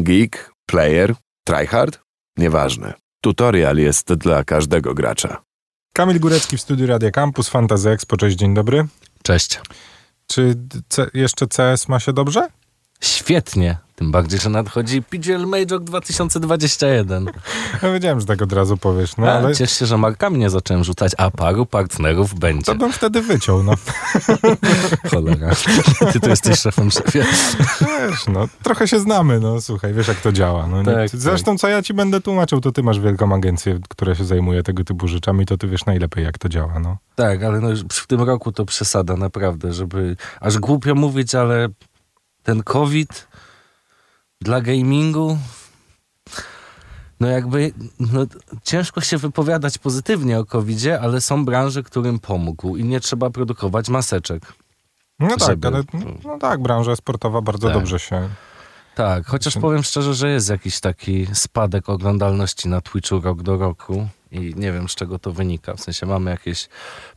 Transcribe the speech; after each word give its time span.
Geek, 0.00 0.50
player, 0.66 1.14
tryhard? 1.46 2.00
Nieważne. 2.36 2.94
Tutorial 3.20 3.76
jest 3.76 4.14
dla 4.14 4.44
każdego 4.44 4.94
gracza. 4.94 5.42
Kamil 5.94 6.20
Górecki 6.20 6.56
w 6.56 6.60
studiu 6.60 6.86
Radia 6.86 7.10
Campus, 7.10 7.48
Fantasy 7.48 7.90
Expo. 7.90 8.16
Cześć, 8.16 8.36
dzień 8.36 8.54
dobry. 8.54 8.86
Cześć. 9.22 9.60
Czy 10.26 10.54
C- 10.88 11.10
jeszcze 11.14 11.46
CS 11.46 11.88
ma 11.88 12.00
się 12.00 12.12
dobrze? 12.12 12.48
Świetnie. 13.04 13.76
Tym 13.96 14.12
bardziej, 14.12 14.40
że 14.40 14.50
nadchodzi 14.50 15.02
PGL 15.02 15.46
Major 15.46 15.80
2021. 15.80 17.30
Ja 17.82 17.92
wiedziałem, 17.92 18.20
że 18.20 18.26
tak 18.26 18.42
od 18.42 18.52
razu 18.52 18.76
powiesz, 18.76 19.16
no 19.16 19.32
ale 19.32 19.54
Ciesz 19.54 19.78
się, 19.78 19.86
że 19.86 19.98
markami 19.98 20.38
nie 20.38 20.50
zacząłem 20.50 20.84
rzucać, 20.84 21.12
a 21.18 21.30
paru 21.30 21.66
partnerów 21.66 22.34
będzie. 22.34 22.64
to 22.64 22.74
bym 22.74 22.92
wtedy 22.92 23.22
wyciął, 23.22 23.62
no. 23.62 23.72
Cholera. 25.10 25.50
Ty 26.12 26.20
tu 26.20 26.28
jesteś 26.28 26.58
szefem 26.60 26.90
szefie. 26.90 27.24
Wiesz, 27.80 28.26
no, 28.32 28.48
trochę 28.62 28.88
się 28.88 29.00
znamy, 29.00 29.40
no 29.40 29.60
słuchaj, 29.60 29.94
wiesz 29.94 30.08
jak 30.08 30.20
to 30.20 30.32
działa. 30.32 30.66
No. 30.66 30.84
Tak, 30.84 31.08
Zresztą 31.12 31.58
co 31.58 31.68
ja 31.68 31.82
ci 31.82 31.94
będę 31.94 32.20
tłumaczył, 32.20 32.60
to 32.60 32.72
ty 32.72 32.82
masz 32.82 33.00
wielką 33.00 33.34
agencję, 33.34 33.78
która 33.88 34.14
się 34.14 34.24
zajmuje 34.24 34.62
tego 34.62 34.84
typu 34.84 35.08
rzeczami, 35.08 35.46
to 35.46 35.56
ty 35.56 35.68
wiesz 35.68 35.86
najlepiej 35.86 36.24
jak 36.24 36.38
to 36.38 36.48
działa, 36.48 36.78
no. 36.78 36.96
Tak, 37.14 37.42
ale 37.42 37.60
no, 37.60 37.68
w 37.92 38.06
tym 38.06 38.22
roku 38.22 38.52
to 38.52 38.64
przesada, 38.64 39.16
naprawdę, 39.16 39.72
żeby... 39.72 40.16
Aż 40.40 40.58
głupio 40.58 40.94
mówić, 40.94 41.34
ale 41.34 41.68
ten 42.44 42.62
COVID 42.62 43.28
dla 44.40 44.60
gamingu... 44.60 45.38
No 47.20 47.28
jakby, 47.28 47.72
no, 48.00 48.26
ciężko 48.62 49.00
się 49.00 49.18
wypowiadać 49.18 49.78
pozytywnie 49.78 50.38
o 50.38 50.44
COVID-zie, 50.44 51.00
ale 51.00 51.20
są 51.20 51.44
branże, 51.44 51.82
którym 51.82 52.18
pomógł 52.18 52.76
i 52.76 52.84
nie 52.84 53.00
trzeba 53.00 53.30
produkować 53.30 53.88
maseczek. 53.88 54.42
No 55.18 55.28
tak, 55.28 55.48
Żeby- 55.48 55.68
ale 55.68 55.82
no 56.24 56.38
tak, 56.38 56.62
branża 56.62 56.96
sportowa 56.96 57.40
bardzo 57.40 57.68
Tak. 57.68 57.76
dobrze 57.76 57.98
się... 57.98 58.28
Tak, 58.94 59.26
chociaż 59.26 59.58
powiem 59.58 59.82
szczerze, 59.82 60.14
że 60.14 60.30
jest 60.30 60.50
jakiś 60.50 60.80
taki 60.80 61.26
spadek 61.32 61.88
oglądalności 61.88 62.68
na 62.68 62.80
Twitchu 62.80 63.20
rok 63.20 63.42
do 63.42 63.56
roku 63.56 64.08
i 64.30 64.54
nie 64.56 64.72
wiem 64.72 64.88
z 64.88 64.94
czego 64.94 65.18
to 65.18 65.32
wynika. 65.32 65.74
W 65.74 65.80
sensie 65.80 66.06
mamy 66.06 66.30
jakieś 66.30 66.68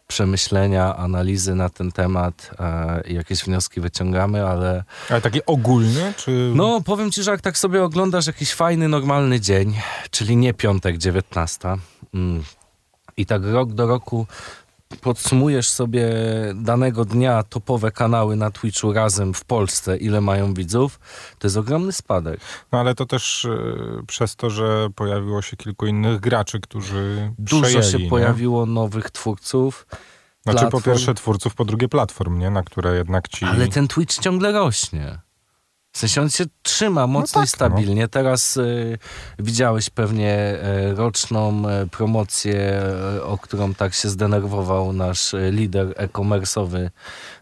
przemyślenia, 0.08 0.95
analizy 0.95 1.55
na 1.55 1.69
ten 1.69 1.91
temat 1.91 2.52
e, 2.59 3.02
i 3.08 3.13
jakieś 3.13 3.44
wnioski 3.44 3.81
wyciągamy, 3.81 4.45
ale 4.47 4.83
Ale 5.09 5.22
taki 5.22 5.45
ogólny, 5.45 6.13
czy... 6.17 6.52
no 6.55 6.81
powiem 6.81 7.11
ci, 7.11 7.23
że 7.23 7.31
jak 7.31 7.41
tak 7.41 7.58
sobie 7.58 7.83
oglądasz 7.83 8.28
jakiś 8.28 8.53
fajny, 8.53 8.88
normalny 8.88 9.39
dzień, 9.39 9.75
czyli 10.11 10.38
nie 10.38 10.53
piątek 10.53 10.97
19 10.97 11.75
mm, 12.13 12.44
i 13.17 13.25
tak 13.25 13.41
rok 13.44 13.73
do 13.73 13.88
roku 13.88 14.28
podsumujesz 15.02 15.69
sobie 15.69 16.09
danego 16.55 17.05
dnia 17.05 17.43
topowe 17.43 17.91
kanały 17.91 18.35
na 18.35 18.52
Twitchu 18.52 18.94
razem 18.94 19.33
w 19.33 19.45
Polsce, 19.45 19.97
ile 19.97 20.21
mają 20.21 20.53
widzów, 20.53 20.99
to 21.39 21.47
jest 21.47 21.57
ogromny 21.57 21.91
spadek. 21.91 22.39
No 22.71 22.79
ale 22.79 22.95
to 22.95 23.05
też 23.05 23.45
y, 23.45 23.57
przez 24.07 24.35
to, 24.35 24.49
że 24.49 24.89
pojawiło 24.95 25.41
się 25.41 25.57
kilku 25.57 25.85
innych 25.88 26.19
graczy, 26.19 26.59
którzy 26.59 27.33
Dużo 27.39 27.61
przejęli, 27.63 27.91
się 27.91 27.97
nie? 27.99 28.09
pojawiło 28.09 28.66
nowych 28.66 29.11
twórców, 29.11 29.88
Znaczy 30.44 30.66
po 30.66 30.69
platform. 30.71 30.83
pierwsze 30.83 31.13
twórców, 31.13 31.55
po 31.55 31.66
drugie 31.66 31.88
platform, 31.89 32.39
nie? 32.39 32.49
Na 32.49 32.63
które 32.63 32.95
jednak 32.97 33.27
ci... 33.27 33.45
ale 33.45 33.67
ten 33.67 33.88
Twitch 33.88 34.19
ciągle 34.19 34.51
rośnie. 34.51 35.19
W 35.98 36.00
sensie 36.00 36.22
on 36.22 36.30
się 36.30 36.45
trzyma 36.64 37.08
mocno 37.08 37.42
tak, 37.42 37.48
i 37.48 37.52
stabilnie. 37.52 38.08
Teraz 38.08 38.58
y, 38.58 38.98
widziałeś 39.40 39.90
pewnie 39.90 40.59
y, 40.92 40.95
roczną 40.95 41.70
y, 41.70 41.88
promocję, 41.88 42.81
y, 43.16 43.23
o 43.23 43.38
którą 43.38 43.73
tak 43.73 43.94
się 43.94 44.09
zdenerwował 44.09 44.94
nasz 44.94 45.36
lider 45.52 45.94
e-commerce'owy 45.95 46.90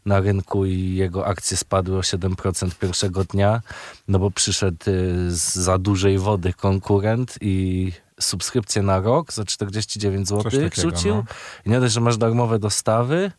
na 0.06 0.20
rynku 0.20 0.66
i 0.66 0.96
jego 0.96 1.26
akcje 1.26 1.58
spadły 1.58 1.98
o 1.98 2.02
7% 2.02 2.76
pierwszego 2.76 3.24
dnia, 3.24 3.62
no 4.08 4.20
bo 4.20 4.32
przyszedł 4.32 4.86
z 5.28 5.56
za 5.56 5.78
dużej 5.78 6.18
wody 6.18 6.54
konkurent 6.54 7.38
i 7.42 7.92
subskrypcję 8.20 8.82
na 8.82 9.00
rok 9.00 9.34
za 9.34 9.46
49 9.46 10.28
zł 10.28 10.44
takiego, 10.44 10.70
rzucił. 10.82 11.16
no. 11.16 11.24
I 11.66 11.70
nie 11.70 11.80
dość, 11.80 11.94
że 11.94 12.02
masz 12.02 12.18
darmowe 12.18 12.60
dostawy, 12.60 13.32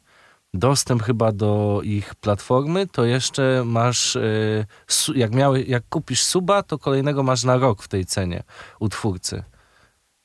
dostęp 0.54 1.02
chyba 1.02 1.32
do 1.32 1.80
ich 1.84 2.14
platformy, 2.14 2.86
to 2.86 3.04
jeszcze 3.04 3.62
masz, 3.66 4.18
su- 4.88 5.14
jak, 5.14 5.32
miały, 5.34 5.62
jak 5.64 5.82
kupisz 5.88 6.22
suba, 6.22 6.62
to 6.62 6.78
kolejnego 6.78 7.22
masz 7.22 7.44
na 7.44 7.56
rok 7.56 7.82
w 7.82 7.88
tej 7.88 8.06
cenie 8.06 8.42
u 8.80 8.88
twórcy. 8.88 9.42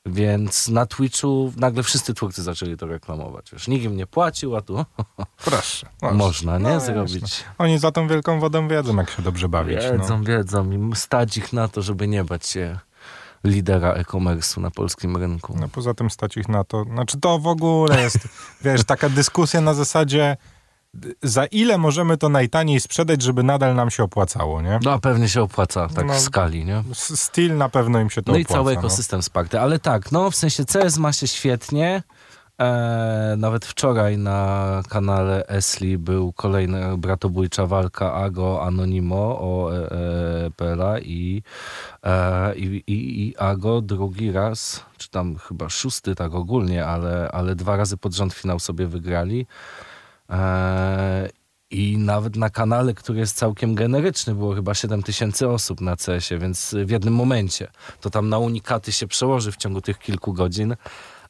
Więc 0.06 0.68
na 0.68 0.86
Twitchu 0.86 1.52
nagle 1.56 1.82
wszyscy 1.82 2.14
twórcy 2.14 2.42
zaczęli 2.42 2.76
to 2.76 2.86
reklamować. 2.86 3.50
Wiesz, 3.52 3.68
nikt 3.68 3.84
im 3.84 3.96
nie 3.96 4.06
płacił, 4.06 4.56
a 4.56 4.60
tu 4.60 4.84
Proszę. 5.44 5.86
można, 6.12 6.58
nie? 6.58 6.64
No, 6.64 6.80
Zrobić. 6.80 7.22
jasne. 7.22 7.44
Oni 7.58 7.78
za 7.78 7.92
tą 7.92 8.08
wielką 8.08 8.40
wodą 8.40 8.68
wiedzą, 8.68 8.96
jak 8.96 9.10
się 9.10 9.22
dobrze 9.22 9.48
bawić. 9.48 9.76
Wiedzą, 9.78 10.18
No. 10.18 10.24
wiedzą. 10.24 10.70
I 10.70 10.96
stać 10.96 11.36
ich 11.36 11.52
na 11.52 11.68
to, 11.68 11.82
żeby 11.82 12.08
nie 12.08 12.24
bać 12.24 12.46
się 12.46 12.78
lidera 13.44 13.92
e-commerce'u 13.92 14.60
na 14.60 14.70
polskim 14.70 15.16
rynku. 15.16 15.56
no 15.60 15.68
poza 15.68 15.94
tym 15.94 16.10
stać 16.10 16.36
ich 16.36 16.48
na 16.48 16.64
to. 16.64 16.84
Znaczy 16.84 17.20
to 17.20 17.38
w 17.38 17.46
ogóle 17.46 18.02
jest, 18.02 18.18
wiesz, 18.64 18.84
taka 18.84 19.08
dyskusja 19.08 19.60
na 19.60 19.74
zasadzie 19.74 20.36
za 21.22 21.44
ile 21.46 21.78
możemy 21.78 22.16
to 22.16 22.28
najtaniej 22.28 22.80
sprzedać, 22.80 23.22
żeby 23.22 23.42
nadal 23.42 23.74
nam 23.74 23.90
się 23.90 24.02
opłacało, 24.02 24.62
nie? 24.62 24.78
No 24.82 24.92
a 24.92 24.98
pewnie 24.98 25.28
się 25.28 25.42
opłaca 25.42 25.88
tak 25.88 26.06
No. 26.06 26.14
w 26.14 26.20
skali, 26.20 26.64
nie? 26.64 26.84
S- 26.90 27.20
Styl 27.20 27.56
na 27.56 27.68
pewno 27.68 28.00
im 28.00 28.10
się 28.10 28.22
to 28.22 28.32
No 28.32 28.38
i 28.38 28.42
opłaca. 28.42 28.54
cały 28.58 28.74
no. 28.74 28.78
ekosystem 28.80 29.22
wsparty. 29.22 29.60
Ale 29.60 29.78
tak, 29.78 30.12
no 30.12 30.30
w 30.30 30.36
sensie 30.36 30.64
CS 30.64 30.98
ma 30.98 31.12
się 31.12 31.26
świetnie. 31.28 32.02
E, 32.62 33.34
nawet 33.38 33.66
wczoraj 33.66 34.18
na 34.18 34.82
kanale 34.88 35.46
Esli 35.48 35.98
był 35.98 36.32
kolejna 36.32 36.96
bratobójcza 36.96 37.66
walka 37.66 38.14
Ago 38.14 38.62
Anonimo 38.62 39.38
o 39.40 39.70
e, 39.74 39.90
e, 39.90 40.50
PLA 40.50 40.98
i, 41.00 41.42
e, 42.02 42.54
i, 42.54 42.82
i, 42.86 43.28
i 43.28 43.36
Ago 43.36 43.80
drugi 43.80 44.32
raz, 44.32 44.84
czy 44.98 45.10
tam 45.10 45.36
chyba 45.36 45.68
szósty 45.68 46.14
tak 46.14 46.34
ogólnie, 46.34 46.86
ale, 46.86 47.30
ale 47.32 47.54
dwa 47.54 47.76
razy 47.76 47.96
pod 47.96 48.14
rząd 48.14 48.34
finał 48.34 48.58
sobie 48.58 48.86
wygrali. 48.86 49.46
E, 50.30 51.28
I 51.70 51.98
nawet 51.98 52.36
na 52.36 52.50
kanale, 52.50 52.94
który 52.94 53.18
jest 53.18 53.36
całkiem 53.36 53.74
generyczny, 53.74 54.34
było 54.34 54.54
chyba 54.54 54.74
7 54.74 55.02
tysięcy 55.02 55.48
osób 55.48 55.80
na 55.80 55.96
CS-ie, 55.96 56.40
więc 56.40 56.74
w 56.84 56.90
jednym 56.90 57.14
momencie. 57.14 57.68
To 58.00 58.10
tam 58.10 58.28
na 58.28 58.38
unikaty 58.38 58.92
się 58.92 59.06
przełoży 59.06 59.52
w 59.52 59.56
ciągu 59.56 59.80
tych 59.80 59.98
kilku 59.98 60.32
godzin 60.32 60.76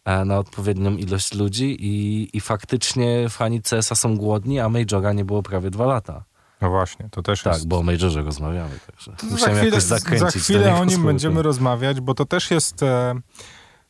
na 0.07 0.39
odpowiednią 0.39 0.97
ilość 0.97 1.35
ludzi 1.35 1.77
i, 1.81 2.29
i 2.37 2.41
faktycznie 2.41 3.29
fani 3.29 3.63
CS-a 3.63 3.95
są 3.95 4.17
głodni, 4.17 4.61
a 4.61 4.69
Majora 4.69 5.13
nie 5.13 5.25
było 5.25 5.43
prawie 5.43 5.71
dwa 5.71 5.87
lata. 5.87 6.25
No 6.61 6.71
właśnie, 6.71 7.09
to 7.11 7.23
też 7.23 7.43
Tak, 7.43 7.53
jest... 7.53 7.69
bo 7.69 7.79
o 7.79 7.83
Majorze 7.83 8.23
rozmawiamy, 8.23 8.79
także 8.87 9.13
To 9.13 9.27
musiałem 9.27 9.55
za 9.81 9.99
chwilę, 9.99 10.19
za 10.19 10.31
chwilę 10.31 10.75
o 10.75 10.85
nim 10.85 11.05
będziemy 11.07 11.43
rozmawiać, 11.43 12.01
bo 12.01 12.15
to 12.15 12.25
też 12.25 12.51
jest, 12.51 12.83
e, 12.83 13.15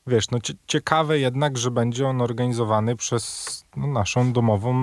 wiesz, 0.07 0.31
no 0.31 0.41
cie, 0.41 0.55
ciekawe 0.67 1.19
jednak, 1.19 1.59
że 1.59 1.71
będzie 1.71 2.09
on 2.09 2.21
organizowany 2.23 2.97
przez 2.97 3.65
no, 3.77 3.87
naszą 3.87 4.33
domową 4.33 4.75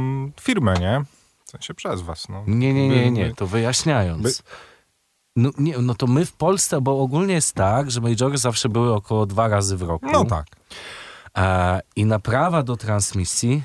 firmę, 0.41 0.73
nie? 0.79 1.01
W 1.45 1.49
sensie 1.51 1.73
przez 1.73 2.01
was, 2.01 2.29
no. 2.29 2.43
Nie, 2.47 2.73
nie, 2.73 2.89
nie, 2.89 3.11
nie, 3.11 3.35
to 3.35 3.47
wyjaśniając. 3.47 4.21
by- 4.23 4.33
No, 5.35 5.49
nie, 5.57 5.77
no 5.77 5.95
to 5.95 6.07
my 6.07 6.25
w 6.25 6.33
Polsce, 6.33 6.81
bo 6.81 7.01
ogólnie 7.01 7.33
jest 7.33 7.55
tak, 7.55 7.91
że 7.91 8.01
majory 8.01 8.37
zawsze 8.37 8.69
były 8.69 8.93
około 8.93 9.25
dwa 9.25 9.47
razy 9.47 9.77
w 9.77 9.81
roku. 9.81 10.05
No 10.11 10.25
tak. 10.25 10.45
E, 11.37 11.79
I 11.95 12.05
na 12.05 12.19
prawa 12.19 12.63
do 12.63 12.77
transmisji 12.77 13.63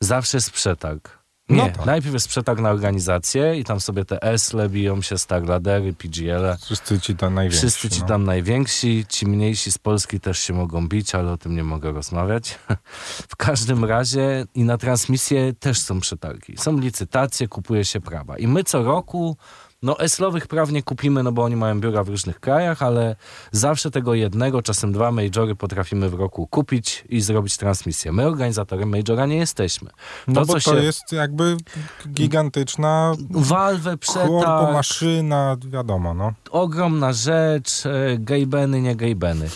zawsze 0.00 0.36
jest 0.36 0.50
przetarg. 0.50 1.22
Nie, 1.48 1.56
No 1.56 1.70
tak. 1.70 1.86
najpierw 1.86 2.14
jest 2.14 2.28
przetarg 2.28 2.60
na 2.60 2.70
organizację 2.70 3.58
i 3.58 3.64
tam 3.64 3.80
sobie 3.80 4.04
te 4.04 4.22
ESLE 4.22 4.68
biją 4.68 5.02
się, 5.02 5.18
Starladery, 5.18 5.92
PGL-e. 5.92 6.56
Wszyscy 6.64 7.00
ci 7.00 7.16
tam 7.16 7.34
najwięksi. 7.34 7.58
Wszyscy 7.58 7.90
ci 7.90 8.00
no. 8.00 8.06
tam 8.06 8.24
najwięksi, 8.24 9.04
ci 9.08 9.26
mniejsi 9.26 9.72
z 9.72 9.78
Polski 9.78 10.20
też 10.20 10.38
się 10.38 10.52
mogą 10.52 10.88
bić, 10.88 11.14
ale 11.14 11.32
o 11.32 11.36
tym 11.36 11.56
nie 11.56 11.64
mogę 11.64 11.92
rozmawiać. 11.92 12.58
W 13.32 13.36
każdym 13.36 13.84
razie 13.84 14.46
i 14.54 14.64
na 14.64 14.78
transmisję 14.78 15.52
też 15.52 15.80
są 15.80 16.00
przetargi. 16.00 16.56
Są 16.58 16.78
licytacje, 16.80 17.48
kupuje 17.48 17.84
się 17.84 18.00
prawa. 18.00 18.38
I 18.38 18.46
my 18.46 18.64
co 18.64 18.82
roku, 18.82 19.36
no 19.82 19.98
eslowych 19.98 20.46
praw 20.46 20.70
nie 20.70 20.82
kupimy, 20.82 21.22
no 21.22 21.32
bo 21.32 21.44
oni 21.44 21.56
mają 21.56 21.80
biura 21.80 22.04
w 22.04 22.08
różnych 22.08 22.40
krajach, 22.40 22.82
ale 22.82 23.16
zawsze 23.52 23.90
tego 23.90 24.14
jednego, 24.14 24.62
czasem 24.62 24.92
dwa 24.92 25.12
majory 25.12 25.54
potrafimy 25.56 26.08
w 26.10 26.14
roku 26.14 26.46
kupić 26.46 27.04
i 27.08 27.20
zrobić 27.20 27.56
transmisję. 27.56 28.12
My 28.12 28.26
organizatorem 28.26 28.88
majora 28.88 29.26
nie 29.26 29.36
jesteśmy. 29.36 29.90
No 30.28 30.34
To, 30.34 30.46
bo 30.46 30.60
co 30.60 30.70
to 30.70 30.76
się- 30.76 30.84
jest 30.84 31.12
jakby 31.12 31.56
gigantyczna 32.08 33.12
korpo, 33.32 33.96
przetarg, 33.98 34.72
maszyna, 34.72 35.56
wiadomo, 35.68 36.14
no. 36.14 36.32
ogromna 36.50 37.12
rzecz, 37.12 37.86
e, 37.86 38.18
gejbeny, 38.18 38.82
nie 38.82 38.96
gejbeny. 38.96 39.48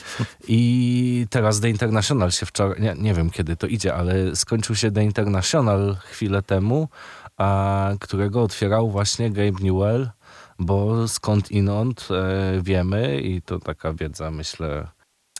I 0.48 1.26
teraz 1.30 1.60
The 1.60 1.70
International 1.70 2.30
się 2.30 2.46
wczoraj, 2.46 2.80
nie, 2.80 2.94
nie 2.98 3.14
wiem 3.14 3.30
kiedy 3.30 3.56
to 3.56 3.66
idzie, 3.66 3.94
ale 3.94 4.36
skończył 4.36 4.74
się 4.76 4.90
The 4.90 5.04
International 5.04 5.96
chwilę 6.00 6.42
temu, 6.42 6.88
a, 7.36 7.90
którego 8.00 8.42
otwierał 8.42 8.90
właśnie 8.90 9.30
Gabe 9.30 9.62
Newell, 9.62 10.08
bo 10.58 11.08
skąd 11.08 11.50
inąd 11.50 12.08
e, 12.10 12.60
wiemy 12.62 13.20
i 13.20 13.42
to 13.42 13.58
taka 13.58 13.92
wiedza 13.92 14.30
myślę 14.30 14.88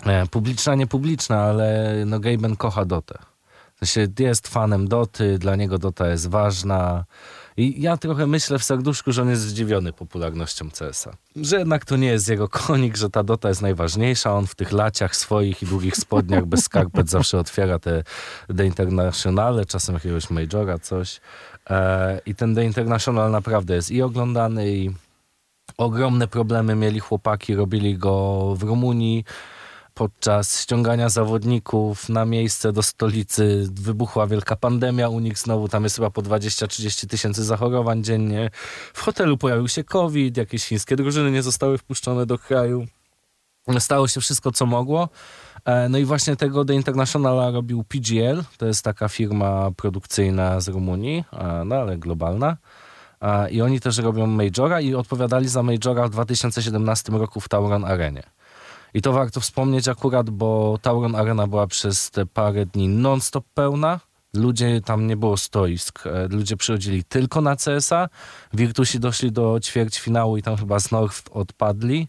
e, 0.07 0.27
publiczna, 0.27 0.75
niepubliczna, 0.75 1.41
ale 1.41 1.95
no 2.07 2.21
Gaben 2.21 2.57
kocha 2.57 2.85
Dotę. 2.85 3.19
Sensie 3.85 4.09
jest 4.19 4.49
fanem 4.49 4.89
Doty, 4.89 5.39
dla 5.39 5.57
niego 5.57 5.79
Dota 5.79 6.09
jest 6.09 6.29
ważna 6.29 7.05
I 7.57 7.83
ja 7.83 7.97
trochę 7.97 8.27
myślę 8.27 8.59
w 8.59 8.65
serduszku, 8.65 9.13
że 9.13 9.23
on 9.23 9.29
jest 9.29 9.43
zdziwiony 9.43 9.93
popularnością 9.93 10.71
CS-a. 10.71 11.11
Że 11.37 11.59
jednak 11.59 11.85
to 11.85 11.97
nie 11.97 12.07
jest 12.07 12.29
jego 12.29 12.49
konik, 12.49 12.97
że 12.97 13.11
ta 13.11 13.23
Dota 13.23 13.49
jest 13.49 13.63
najważniejsza. 13.63 14.35
On 14.35 14.47
w 14.47 14.55
tych 14.55 14.73
laciach 14.73 15.17
swoich 15.17 15.63
i 15.63 15.67
długich 15.67 15.97
spodniach 15.97 16.47
bez 16.47 16.65
skarpet 16.65 17.11
zawsze 17.11 17.39
otwiera 17.39 17.79
te 17.79 18.03
The 18.57 18.67
Internationale, 18.67 19.67
czasem 19.67 19.95
jakiegoś 19.95 20.31
Majora, 20.31 20.79
coś. 20.79 21.21
E, 21.71 22.21
I 22.27 22.35
ten 22.35 22.55
The 22.55 22.65
International 22.65 23.31
naprawdę 23.31 23.75
jest 23.75 23.91
i 23.91 24.03
oglądany, 24.03 24.73
i 24.73 24.91
ogromne 25.79 26.29
problemy 26.29 26.75
mieli 26.75 27.01
chłopaki, 27.01 27.55
robili 27.55 27.99
go 27.99 28.55
w 28.57 28.63
Rumunii 28.63 29.25
podczas 29.97 30.61
ściągania 30.61 31.09
zawodników 31.09 32.09
na 32.09 32.25
miejsce 32.25 32.73
do 32.73 32.83
stolicy 32.83 33.69
wybuchła 33.73 34.27
wielka 34.27 34.57
pandemia 34.57 35.09
u 35.09 35.21
nich 35.21 35.39
znowu, 35.39 35.69
tam 35.69 35.85
jest 35.85 35.97
chyba 35.97 36.11
po 36.11 36.23
20-30 36.23 37.07
tysięcy 37.07 37.45
zachorowań 37.45 38.05
dziennie. 38.05 38.51
W 38.95 39.01
hotelu 39.01 39.39
pojawił 39.39 39.69
się 39.69 39.85
COVID, 39.85 40.37
jakieś 40.37 40.65
chińskie 40.65 40.97
drużyny 40.97 41.31
nie 41.31 41.43
zostały 41.43 41.79
wpuszczone 41.79 42.27
do 42.27 42.39
kraju. 42.39 42.87
Stało 43.79 44.09
się 44.09 44.21
wszystko, 44.21 44.53
co 44.53 44.67
mogło. 44.67 45.09
E, 45.65 45.89
no 45.89 45.99
i 45.99 46.05
właśnie 46.05 46.37
tego 46.37 46.65
The 46.65 46.75
International 46.75 47.53
robił 47.53 47.85
PGL, 47.85 48.45
to 48.59 48.67
jest 48.67 48.85
taka 48.85 49.09
firma 49.09 49.71
produkcyjna 49.77 50.61
z 50.61 50.69
Rumunii, 50.69 51.25
no 51.65 51.77
ale 51.77 51.99
globalna. 51.99 52.57
I 53.51 53.63
oni 53.63 53.81
też 53.81 53.99
robią 53.99 54.27
Majora 54.27 54.81
i 54.81 54.95
odpowiadali 54.95 55.49
za 55.49 55.63
Majora 55.63 56.07
w 56.09 56.11
2017 56.11 57.13
roku 57.13 57.41
w 57.41 57.49
Tauron 57.49 57.85
Arenie. 57.85 58.23
I 58.95 59.03
to 59.03 59.13
warto 59.13 59.41
wspomnieć 59.41 59.89
akurat, 59.89 60.31
bo 60.31 60.79
Tauron 60.83 61.15
Arena 61.15 61.47
była 61.47 61.67
przez 61.67 62.11
te 62.11 62.27
parę 62.27 62.67
dni 62.67 62.89
non-stop 62.89 63.45
pełna. 63.55 64.01
Ludzie, 64.35 64.81
tam 64.81 65.07
nie 65.07 65.17
było 65.17 65.37
stoisk. 65.37 66.07
E, 66.07 66.29
ludzie 66.29 66.57
przychodzili 66.57 67.05
tylko 67.05 67.41
na 67.41 67.57
CS-a. 67.57 68.09
Virtusi 68.53 69.01
doszli 69.01 69.33
do 69.33 69.61
ćwierćfinału 69.61 70.37
i 70.37 70.43
tam 70.43 70.57
chyba 70.57 70.81
z 70.81 70.91
North 70.91 71.23
odpadli 71.31 72.09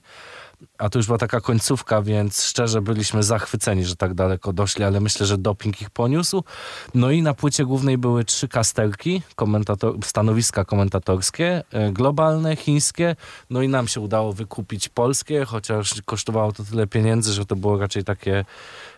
a 0.78 0.90
to 0.90 1.00
już 1.00 1.06
była 1.06 1.18
taka 1.18 1.42
końcówka, 1.42 2.02
więc 2.02 2.44
szczerze 2.44 2.82
byliśmy 2.82 3.24
zachwyceni, 3.24 3.86
że 3.86 3.96
tak 3.96 4.14
daleko 4.14 4.54
doszli, 4.54 4.84
ale 4.84 5.00
myślę, 5.00 5.26
że 5.26 5.38
doping 5.38 5.82
ich 5.82 5.90
poniósł. 5.90 6.44
No 6.94 7.12
i 7.12 7.22
na 7.22 7.34
płycie 7.34 7.66
głównej 7.66 7.98
były 7.98 8.26
trzy 8.26 8.48
kasterki, 8.48 9.22
komentator 9.36 9.96
stanowiska 10.04 10.66
komentatorskie, 10.66 11.64
e, 11.72 11.92
globalne, 11.92 12.56
chińskie, 12.56 13.16
no 13.50 13.62
i 13.62 13.68
nam 13.68 13.88
się 13.88 14.02
udało 14.02 14.34
wykupić 14.34 14.90
polskie, 14.90 15.46
chociaż 15.46 16.02
kosztowało 16.06 16.52
to 16.52 16.64
tyle 16.64 16.88
pieniędzy, 16.88 17.34
że 17.34 17.46
to 17.46 17.56
było 17.56 17.78
raczej 17.78 18.04
takie 18.04 18.46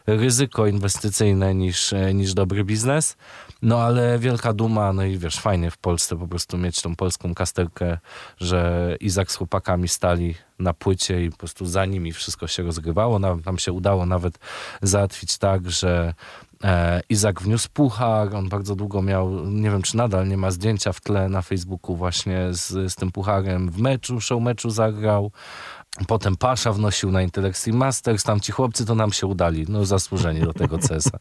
ryzyko 0.08 0.68
inwestycyjne 0.68 1.56
niż, 1.56 1.94
e, 1.94 2.14
niż 2.14 2.34
dobry 2.34 2.64
biznes. 2.64 3.18
No 3.62 3.82
ale 3.82 4.20
wielka 4.20 4.54
duma, 4.54 4.94
no 4.94 5.04
i 5.04 5.18
wiesz, 5.18 5.40
fajnie 5.40 5.72
w 5.72 5.78
Polsce 5.78 6.18
po 6.18 6.28
prostu 6.28 6.58
mieć 6.58 6.82
tą 6.82 6.96
polską 6.96 7.36
kasterkę, 7.36 7.98
że 8.38 8.96
Izak 9.00 9.32
z 9.32 9.36
chłopakami 9.36 9.88
stali 9.88 10.36
na 10.60 10.74
płycie 10.74 11.26
i 11.26 11.30
po 11.30 11.38
prostu 11.38 11.66
za 11.70 11.86
nimi 11.86 12.12
wszystko 12.12 12.48
się 12.48 12.64
rozgrywało. 12.64 13.20
Nam, 13.20 13.58
się 13.58 13.72
udało 13.72 14.06
nawet 14.06 14.40
załatwić 14.82 15.38
tak, 15.38 15.72
że 15.72 16.14
e, 16.64 17.02
Izak 17.10 17.42
wniósł 17.42 17.70
puchar, 17.74 18.36
on 18.36 18.50
bardzo 18.50 18.76
długo 18.76 19.02
miał, 19.02 19.46
nie 19.46 19.72
wiem 19.72 19.82
czy 19.82 19.98
nadal 19.98 20.28
nie 20.28 20.38
ma 20.38 20.52
zdjęcia 20.52 20.94
w 20.94 21.02
tle 21.02 21.30
na 21.30 21.42
Facebooku 21.42 21.96
właśnie 21.96 22.48
z, 22.52 22.94
z 22.94 22.96
tym 22.96 23.12
pucharem 23.12 23.70
w 23.70 23.80
meczu, 23.80 24.22
show 24.22 24.42
meczu 24.42 24.70
zagrał. 24.70 25.32
Potem 26.08 26.36
Pasza 26.36 26.74
wnosił 26.74 27.12
na 27.12 27.22
Intellectly 27.22 27.74
Masters, 27.74 28.24
tam 28.24 28.40
ci 28.40 28.52
chłopcy 28.52 28.86
to 28.86 28.96
nam 28.96 29.14
się 29.14 29.28
udali, 29.28 29.66
no 29.70 29.86
zasłużeni 29.86 30.42
do 30.42 30.54
tego 30.54 30.78
CS-a. 30.88 31.20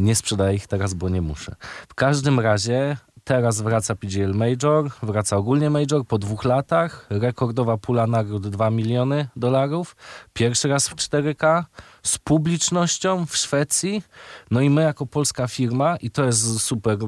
Nie 0.00 0.14
sprzedaję 0.14 0.56
ich 0.56 0.66
teraz, 0.66 0.94
bo 0.94 1.08
nie 1.08 1.22
muszę. 1.22 1.54
W 1.88 1.94
każdym 1.94 2.40
razie 2.40 2.96
teraz 3.24 3.60
wraca 3.60 3.94
PGL 3.94 4.34
Major, 4.34 4.90
wraca 5.02 5.36
ogólnie 5.36 5.70
Major 5.70 6.06
po 6.06 6.18
dwóch 6.18 6.44
latach. 6.44 7.06
Rekordowa 7.10 7.76
pula 7.76 8.06
nagród 8.06 8.48
2 8.48 8.70
miliony 8.70 9.28
dolarów. 9.36 9.96
Pierwszy 10.32 10.68
raz 10.68 10.88
w 10.88 10.94
4K 10.94 11.64
z 12.02 12.18
publicznością 12.18 13.26
w 13.26 13.36
Szwecji. 13.36 14.02
No 14.50 14.60
i 14.60 14.70
my 14.70 14.82
jako 14.82 15.06
polska 15.06 15.48
firma, 15.48 15.96
i 15.96 16.10
to 16.10 16.24
jest 16.24 16.60
super 16.60 16.98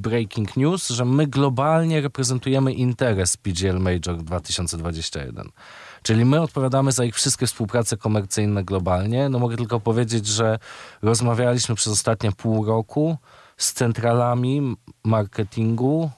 breaking 0.00 0.56
news, 0.56 0.88
że 0.88 1.04
my 1.04 1.26
globalnie 1.26 2.00
reprezentujemy 2.00 2.72
interes 2.72 3.36
PGL 3.36 3.78
Major 3.78 4.16
2021. 4.16 5.48
Czyli 6.02 6.24
my 6.24 6.40
odpowiadamy 6.40 6.92
za 6.92 7.04
ich 7.04 7.14
wszystkie 7.14 7.46
współprace 7.46 7.96
komercyjne 7.96 8.64
globalnie. 8.64 9.28
No 9.28 9.38
mogę 9.38 9.56
tylko 9.56 9.80
powiedzieć, 9.80 10.26
że 10.26 10.58
rozmawialiśmy 11.02 11.74
przez 11.74 11.92
ostatnie 11.92 12.32
pół 12.32 12.64
roku 12.64 13.18
z 13.56 13.72
centralami 13.72 14.76
marketingu, 15.04 16.10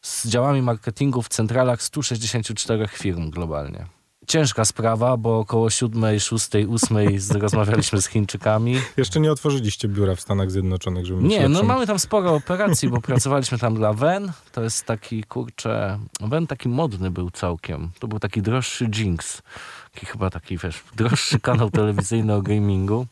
z 0.00 0.28
działami 0.28 0.62
marketingu 0.62 1.22
w 1.22 1.28
centralach 1.28 1.82
164 1.82 2.88
firm 2.88 3.30
globalnie 3.30 3.86
ciężka 4.26 4.64
sprawa, 4.64 5.16
bo 5.16 5.38
około 5.38 5.70
siódmej, 5.70 6.20
szóstej, 6.20 6.66
ósmej 6.66 7.18
rozmawialiśmy 7.40 8.02
z 8.02 8.06
Chińczykami. 8.06 8.76
Jeszcze 8.96 9.20
nie 9.20 9.32
otworzyliście 9.32 9.88
biura 9.88 10.14
w 10.14 10.20
Stanach 10.20 10.50
Zjednoczonych, 10.50 11.06
żeby 11.06 11.22
Nie, 11.22 11.48
no 11.48 11.62
mamy 11.62 11.86
tam 11.86 11.98
sporo 11.98 12.34
operacji, 12.34 12.88
bo 12.88 13.00
pracowaliśmy 13.00 13.58
tam 13.58 13.74
dla 13.74 13.92
Ven. 13.92 14.32
To 14.52 14.62
jest 14.62 14.84
taki, 14.84 15.24
kurczę, 15.24 15.98
Ven 16.20 16.46
taki 16.46 16.68
modny 16.68 17.10
był 17.10 17.30
całkiem. 17.30 17.90
To 17.98 18.08
był 18.08 18.18
taki 18.18 18.42
droższy 18.42 18.90
Jinx. 18.96 19.42
Taki 19.94 20.06
chyba 20.06 20.30
taki, 20.30 20.58
wiesz, 20.58 20.82
droższy 20.96 21.40
kanał 21.40 21.70
telewizyjny 21.70 22.34
o 22.34 22.42
gamingu. 22.42 23.06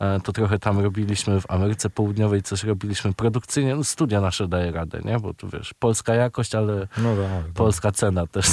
E, 0.00 0.20
to 0.20 0.32
trochę 0.32 0.58
tam 0.58 0.78
robiliśmy 0.78 1.40
w 1.40 1.50
Ameryce 1.50 1.90
Południowej, 1.90 2.42
coś 2.42 2.64
robiliśmy 2.64 3.12
produkcyjnie, 3.12 3.76
no 3.76 3.84
studia 3.84 4.20
nasze 4.20 4.48
daje 4.48 4.70
radę, 4.70 5.00
nie? 5.04 5.18
Bo 5.18 5.34
tu 5.34 5.48
wiesz, 5.48 5.74
polska 5.78 6.14
jakość, 6.14 6.54
ale 6.54 6.88
no 6.98 7.16
tak, 7.16 7.44
tak. 7.44 7.52
polska 7.54 7.92
cena 7.92 8.26
też. 8.26 8.46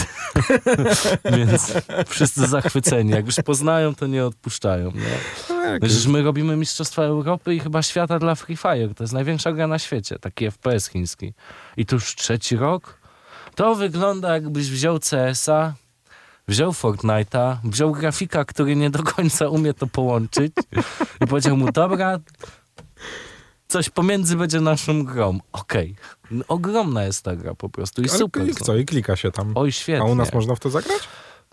Więc 1.37 1.73
wszyscy 2.07 2.47
zachwyceni. 2.47 3.11
Jak 3.11 3.25
już 3.25 3.35
poznają, 3.45 3.95
to 3.95 4.07
nie 4.07 4.25
odpuszczają, 4.25 4.91
nie? 4.91 5.17
No, 5.49 6.11
my 6.11 6.23
robimy 6.23 6.57
Mistrzostwa 6.57 7.03
Europy 7.03 7.55
i 7.55 7.59
chyba 7.59 7.81
świata 7.81 8.19
dla 8.19 8.35
Free 8.35 8.57
Fire. 8.57 8.93
To 8.93 9.03
jest 9.03 9.13
największa 9.13 9.51
gra 9.51 9.67
na 9.67 9.79
świecie, 9.79 10.19
taki 10.19 10.51
FPS 10.51 10.87
chiński. 10.87 11.33
I 11.77 11.85
to 11.85 11.95
już 11.95 12.15
trzeci 12.15 12.55
rok. 12.55 12.99
To 13.55 13.75
wygląda 13.75 14.33
jakbyś 14.33 14.69
wziął 14.69 14.99
CS-a, 14.99 15.73
wziął 16.47 16.71
Fortnite'a, 16.71 17.57
wziął 17.63 17.91
grafika, 17.91 18.45
który 18.45 18.75
nie 18.75 18.89
do 18.89 19.03
końca 19.03 19.49
umie 19.49 19.73
to 19.73 19.87
połączyć 19.87 20.53
i 21.21 21.27
powiedział 21.27 21.57
mu, 21.57 21.71
dobra, 21.71 22.19
coś 23.67 23.89
pomiędzy 23.89 24.35
będzie 24.35 24.61
naszą 24.61 25.03
grą. 25.03 25.39
Okej. 25.51 25.95
Okay. 26.25 26.43
Ogromna 26.47 27.03
jest 27.03 27.23
ta 27.23 27.35
gra 27.35 27.55
po 27.55 27.69
prostu 27.69 28.01
i 28.01 28.09
Ale 28.09 28.19
super. 28.19 28.49
I 28.49 28.55
co, 28.55 28.75
i 28.75 28.85
klika 28.85 29.15
się 29.15 29.31
tam. 29.31 29.51
Oj, 29.55 29.71
świetnie. 29.71 30.07
A 30.07 30.11
u 30.11 30.15
nas 30.15 30.33
można 30.33 30.55
w 30.55 30.59
to 30.59 30.69
zagrać? 30.69 30.99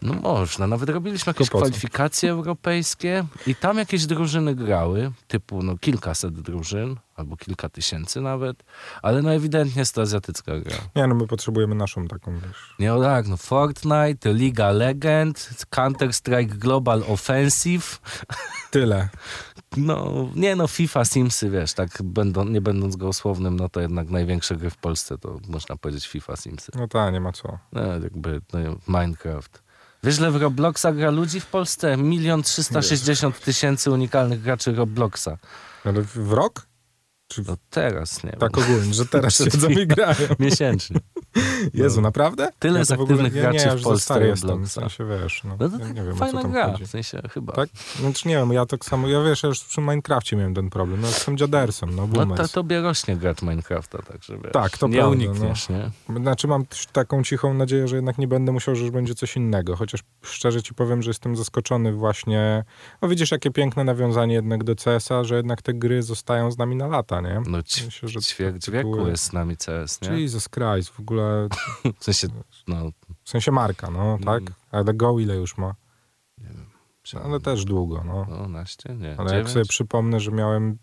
No 0.02 0.14
można, 0.14 0.66
nawet 0.66 0.88
robiliśmy 0.88 1.30
jakieś 1.30 1.50
kwalifikacje 1.50 2.30
europejskie 2.30 3.24
i 3.46 3.54
tam 3.54 3.78
jakieś 3.78 4.06
drużyny 4.06 4.54
grały, 4.54 5.12
typu 5.28 5.62
no 5.62 5.78
kilkaset 5.78 6.40
drużyn, 6.40 6.96
albo 7.16 7.36
kilka 7.36 7.68
tysięcy 7.68 8.20
nawet, 8.20 8.64
ale 9.02 9.22
no 9.22 9.34
ewidentnie 9.34 9.80
jest 9.80 9.94
to 9.94 10.02
azjatycka 10.02 10.60
gra. 10.60 10.76
Nie, 10.96 11.06
no 11.06 11.14
my 11.14 11.26
potrzebujemy 11.26 11.74
naszą 11.74 12.08
taką, 12.08 12.34
wiesz. 12.34 12.74
Nie, 12.78 12.88
no 12.88 13.02
tak, 13.02 13.28
no 13.28 13.36
Fortnite, 13.36 14.32
Liga 14.32 14.70
Legend, 14.70 15.50
Counter-Strike 15.70 16.58
Global 16.58 17.04
Offensive. 17.08 18.00
Tyle. 18.70 19.08
No, 19.76 20.28
nie 20.34 20.56
no, 20.56 20.68
FIFA, 20.68 21.04
Simsy, 21.04 21.50
wiesz, 21.50 21.72
tak 21.72 22.02
będą, 22.02 22.44
nie 22.44 22.60
będąc 22.60 22.96
gołosłownym, 22.96 23.56
no 23.56 23.68
to 23.68 23.80
jednak 23.80 24.10
największe 24.10 24.56
gry 24.56 24.70
w 24.70 24.76
Polsce 24.76 25.18
to 25.18 25.38
można 25.48 25.76
powiedzieć 25.76 26.08
FIFA, 26.08 26.36
Simsy. 26.36 26.72
No 26.74 26.88
tak, 26.88 27.12
nie 27.12 27.20
ma 27.20 27.32
co. 27.32 27.58
No, 27.72 27.82
jakby 27.82 28.40
no, 28.52 28.58
Minecraft. 28.88 29.61
Wiesz, 30.04 30.18
że 30.18 30.30
w 30.30 30.36
Robloxa 30.36 30.86
gra 30.94 31.10
ludzi 31.10 31.40
w 31.40 31.46
Polsce? 31.46 31.96
Milion 31.96 32.42
trzysta 32.42 32.82
sześćdziesiąt 32.82 33.40
tysięcy 33.40 33.90
unikalnych 33.90 34.42
graczy 34.42 34.72
Robloxa. 34.72 35.28
Ale 35.84 36.02
w 36.02 36.32
rok? 36.32 36.66
Czy... 37.32 37.42
No 37.48 37.56
teraz, 37.70 38.24
nie 38.24 38.30
Tak 38.30 38.58
ogólnie, 38.58 38.94
że 38.94 39.06
teraz 39.06 39.36
siedzą 39.44 39.68
i 39.68 39.86
grają. 39.86 40.16
Miesięcznie. 40.38 41.00
Jezu, 41.74 41.96
no. 41.96 42.02
naprawdę? 42.02 42.48
Tyle 42.58 42.78
ja 42.78 42.84
z 42.84 42.90
aktywnych 42.90 43.32
graczy 43.32 43.58
nie, 43.58 43.64
ja 43.64 43.76
w 43.76 43.82
Polsce 43.82 44.26
jestem, 44.26 44.64
w 44.64 44.72
sensie, 44.72 45.04
wiesz, 45.06 45.44
no, 45.44 45.56
no 45.60 45.68
to 45.68 45.78
ja 45.78 45.88
nie 45.88 46.02
wiem, 46.02 46.16
fajna 46.16 46.44
gra, 46.44 46.72
chodzi. 46.72 46.86
w 46.86 46.90
sensie 46.90 47.22
chyba. 47.30 47.52
Tak? 47.52 47.68
Znaczy 48.00 48.28
nie 48.28 48.36
wiem, 48.36 48.52
ja 48.52 48.66
tak 48.66 48.84
samo, 48.84 49.08
ja 49.08 49.22
wiesz, 49.22 49.42
ja 49.42 49.48
już 49.48 49.64
przy 49.64 49.80
Minecrafcie 49.80 50.36
miałem 50.36 50.54
ten 50.54 50.70
problem, 50.70 51.00
no 51.00 51.06
jestem 51.06 51.36
dziadersem, 51.36 51.96
no 51.96 52.06
boomers. 52.06 52.40
No 52.40 52.48
to 52.48 52.54
tobie 52.54 52.80
rośnie 52.80 53.16
grać 53.16 53.42
Minecrafta, 53.42 53.98
także 54.02 54.38
wiesz, 54.38 54.52
tak, 54.52 54.78
to 54.78 54.88
nie 54.88 54.94
prawda, 54.94 55.10
unikniesz, 55.12 55.68
no. 55.68 55.76
nie? 55.76 56.20
Znaczy 56.20 56.48
mam 56.48 56.64
taką 56.92 57.22
cichą 57.22 57.54
nadzieję, 57.54 57.88
że 57.88 57.96
jednak 57.96 58.18
nie 58.18 58.28
będę 58.28 58.52
musiał, 58.52 58.74
że 58.74 58.82
już 58.82 58.90
będzie 58.90 59.14
coś 59.14 59.36
innego, 59.36 59.76
chociaż 59.76 60.00
szczerze 60.22 60.62
ci 60.62 60.74
powiem, 60.74 61.02
że 61.02 61.10
jestem 61.10 61.36
zaskoczony 61.36 61.92
właśnie, 61.92 62.64
no 63.02 63.08
widzisz, 63.08 63.30
jakie 63.30 63.50
piękne 63.50 63.84
nawiązanie 63.84 64.34
jednak 64.34 64.64
do 64.64 64.76
CS-a, 64.76 65.24
że 65.24 65.36
jednak 65.36 65.62
te 65.62 65.74
gry 65.74 66.02
zostają 66.02 66.50
z 66.50 66.58
nami 66.58 66.76
na 66.76 66.86
lata, 66.86 67.20
nie? 67.22 67.42
No 67.46 67.58
Myślę, 67.84 68.08
że 68.08 68.20
ćwierć 68.20 68.70
wieku 68.70 69.08
jest 69.08 69.24
z 69.24 69.32
nami 69.32 69.56
CS, 69.56 70.00
nie? 70.00 70.20
Jesus 70.20 70.48
Christ, 70.48 70.90
w 70.90 71.00
ogóle... 71.00 71.48
w 71.98 72.04
sensie, 72.04 72.28
no... 72.68 72.90
W 73.24 73.30
sensie 73.30 73.52
marka, 73.52 73.90
no, 73.90 74.18
tak? 74.24 74.40
Mm. 74.40 74.52
Ale 74.70 74.94
Go 74.94 75.18
ile 75.18 75.36
już 75.36 75.58
ma? 75.58 75.74
Nie 76.38 76.48
wiem. 76.48 76.66
No, 77.14 77.20
ale 77.20 77.40
też 77.40 77.64
długo, 77.64 78.04
no. 78.04 78.24
12, 78.24 78.94
nie. 78.94 79.16
Ale 79.18 79.28
9? 79.28 79.32
jak 79.32 79.48
sobie 79.48 79.64
przypomnę, 79.64 80.20
że 80.20 80.32
miałem 80.32 80.78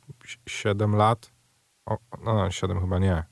7 0.48 0.96
lat, 0.96 1.32
o, 1.86 1.98
no 2.26 2.52
7 2.52 2.82
chyba 2.82 3.00
nie, 3.00 3.24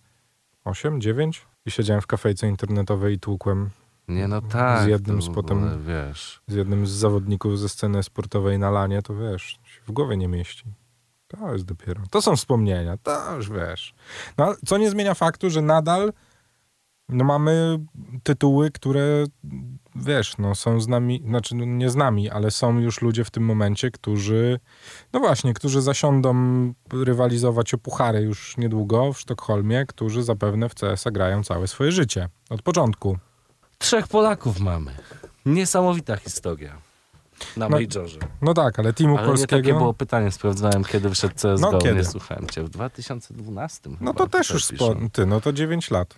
8, 0.66 1.02
9? 1.02 1.46
I 1.66 1.72
siedziałem 1.72 2.02
w 2.02 2.08
kafejce 2.08 2.48
internetowej 2.48 3.16
i 3.16 3.20
tłukłem 3.20 3.70
Nie 4.08 4.28
no 4.28 4.42
tak. 4.42 4.84
Z 4.84 4.88
jednym 4.88 5.22
z 5.22 5.30
potem- 5.30 5.84
Wiesz. 5.86 6.42
z 6.48 6.54
jednym 6.54 6.88
z 6.88 6.90
zawodników 6.90 7.60
ze 7.60 7.70
sceny 7.70 8.04
sportowej 8.04 8.60
na 8.60 8.72
lanie, 8.72 9.02
to 9.02 9.16
wiesz, 9.16 9.60
się 9.64 9.82
w 9.88 9.92
głowie 9.92 10.18
nie 10.18 10.28
mieści. 10.28 10.64
To 11.28 11.54
jest 11.54 11.66
dopiero. 11.66 12.02
To 12.12 12.22
są 12.22 12.36
wspomnienia, 12.36 12.98
to 12.98 13.36
już 13.36 13.50
wiesz. 13.50 13.94
No, 14.38 14.56
co 14.66 14.78
nie 14.78 14.90
zmienia 14.90 15.14
faktu, 15.14 15.50
że 15.50 15.62
nadal 15.62 16.14
no, 17.10 17.24
mamy 17.24 17.80
tytuły, 18.24 18.72
które 18.72 19.26
wiesz, 19.96 20.38
no, 20.38 20.56
są 20.56 20.82
z 20.82 20.88
nami, 20.88 21.24
znaczy 21.26 21.56
no, 21.56 21.66
nie 21.66 21.90
z 21.90 21.96
nami, 21.96 22.30
ale 22.30 22.52
są 22.52 22.80
już 22.80 23.02
ludzie 23.02 23.24
w 23.24 23.32
tym 23.32 23.44
momencie, 23.44 23.92
którzy, 23.92 24.60
no 25.14 25.20
właśnie, 25.20 25.54
którzy 25.54 25.82
zasiądą 25.82 26.34
rywalizować 26.92 27.74
o 27.74 27.78
puchary 27.78 28.22
już 28.22 28.58
niedługo 28.58 29.14
w 29.14 29.20
Sztokholmie, 29.20 29.86
którzy 29.86 30.24
zapewne 30.24 30.70
w 30.70 30.76
CS-a 30.76 31.12
grają 31.12 31.44
całe 31.44 31.68
swoje 31.68 31.92
życie. 31.92 32.30
Od 32.50 32.62
początku. 32.62 33.18
Trzech 33.78 34.08
Polaków 34.08 34.60
mamy. 34.60 34.92
Niesamowita 35.46 36.18
historia. 36.18 36.87
Na 37.58 37.66
No, 37.70 37.70
Majorze. 37.70 38.20
No 38.42 38.54
tak, 38.54 38.80
ale 38.80 38.94
teamu 38.94 39.18
Ale 39.18 39.28
polskiego... 39.28 39.58
takie 39.58 39.74
było 39.74 39.94
pytanie, 39.94 40.32
sprawdzałem 40.32 40.84
kiedy 40.84 41.10
wszedł 41.10 41.34
CSGO, 41.36 41.72
No, 41.72 41.78
kiedy? 41.78 41.96
nie 41.96 42.06
słuchałem 42.06 42.48
cię. 42.50 42.64
W 42.64 42.70
2012 42.70 43.90
No 43.90 43.96
chyba 43.98 44.14
to 44.14 44.28
też 44.28 44.48
tutaj 44.48 44.56
już 44.56 44.68
piszą. 44.68 44.92
spo... 44.92 45.10
Ty, 45.12 45.26
no 45.26 45.42
to 45.42 45.54
9 45.54 45.92
lat. 45.92 46.16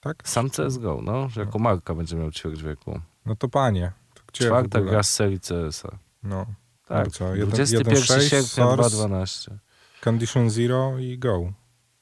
Tak? 0.00 0.28
Sam 0.28 0.50
CSGO, 0.50 1.00
no, 1.02 1.28
że 1.28 1.40
jako 1.40 1.58
marka 1.58 1.94
będzie 1.94 2.16
miał 2.16 2.30
ćwierć 2.30 2.62
wieku. 2.62 3.00
No 3.26 3.36
to 3.36 3.48
panie. 3.48 3.92
To 4.14 4.22
gdzie 4.26 4.44
Czwarta 4.46 4.80
gra 4.80 5.02
z 5.02 5.10
serii 5.10 5.40
CSa. 5.40 5.98
No. 6.22 6.46
Tak, 6.88 7.04
No 7.04 7.10
co, 7.10 7.34
jeden- 7.34 7.48
21 7.48 7.94
1.6, 7.94 8.20
sierpnia 8.20 8.42
Source, 8.42 8.76
2012. 8.76 9.58
Condition 10.00 10.50
Zero 10.50 10.98
i 10.98 11.18
go. 11.18 11.52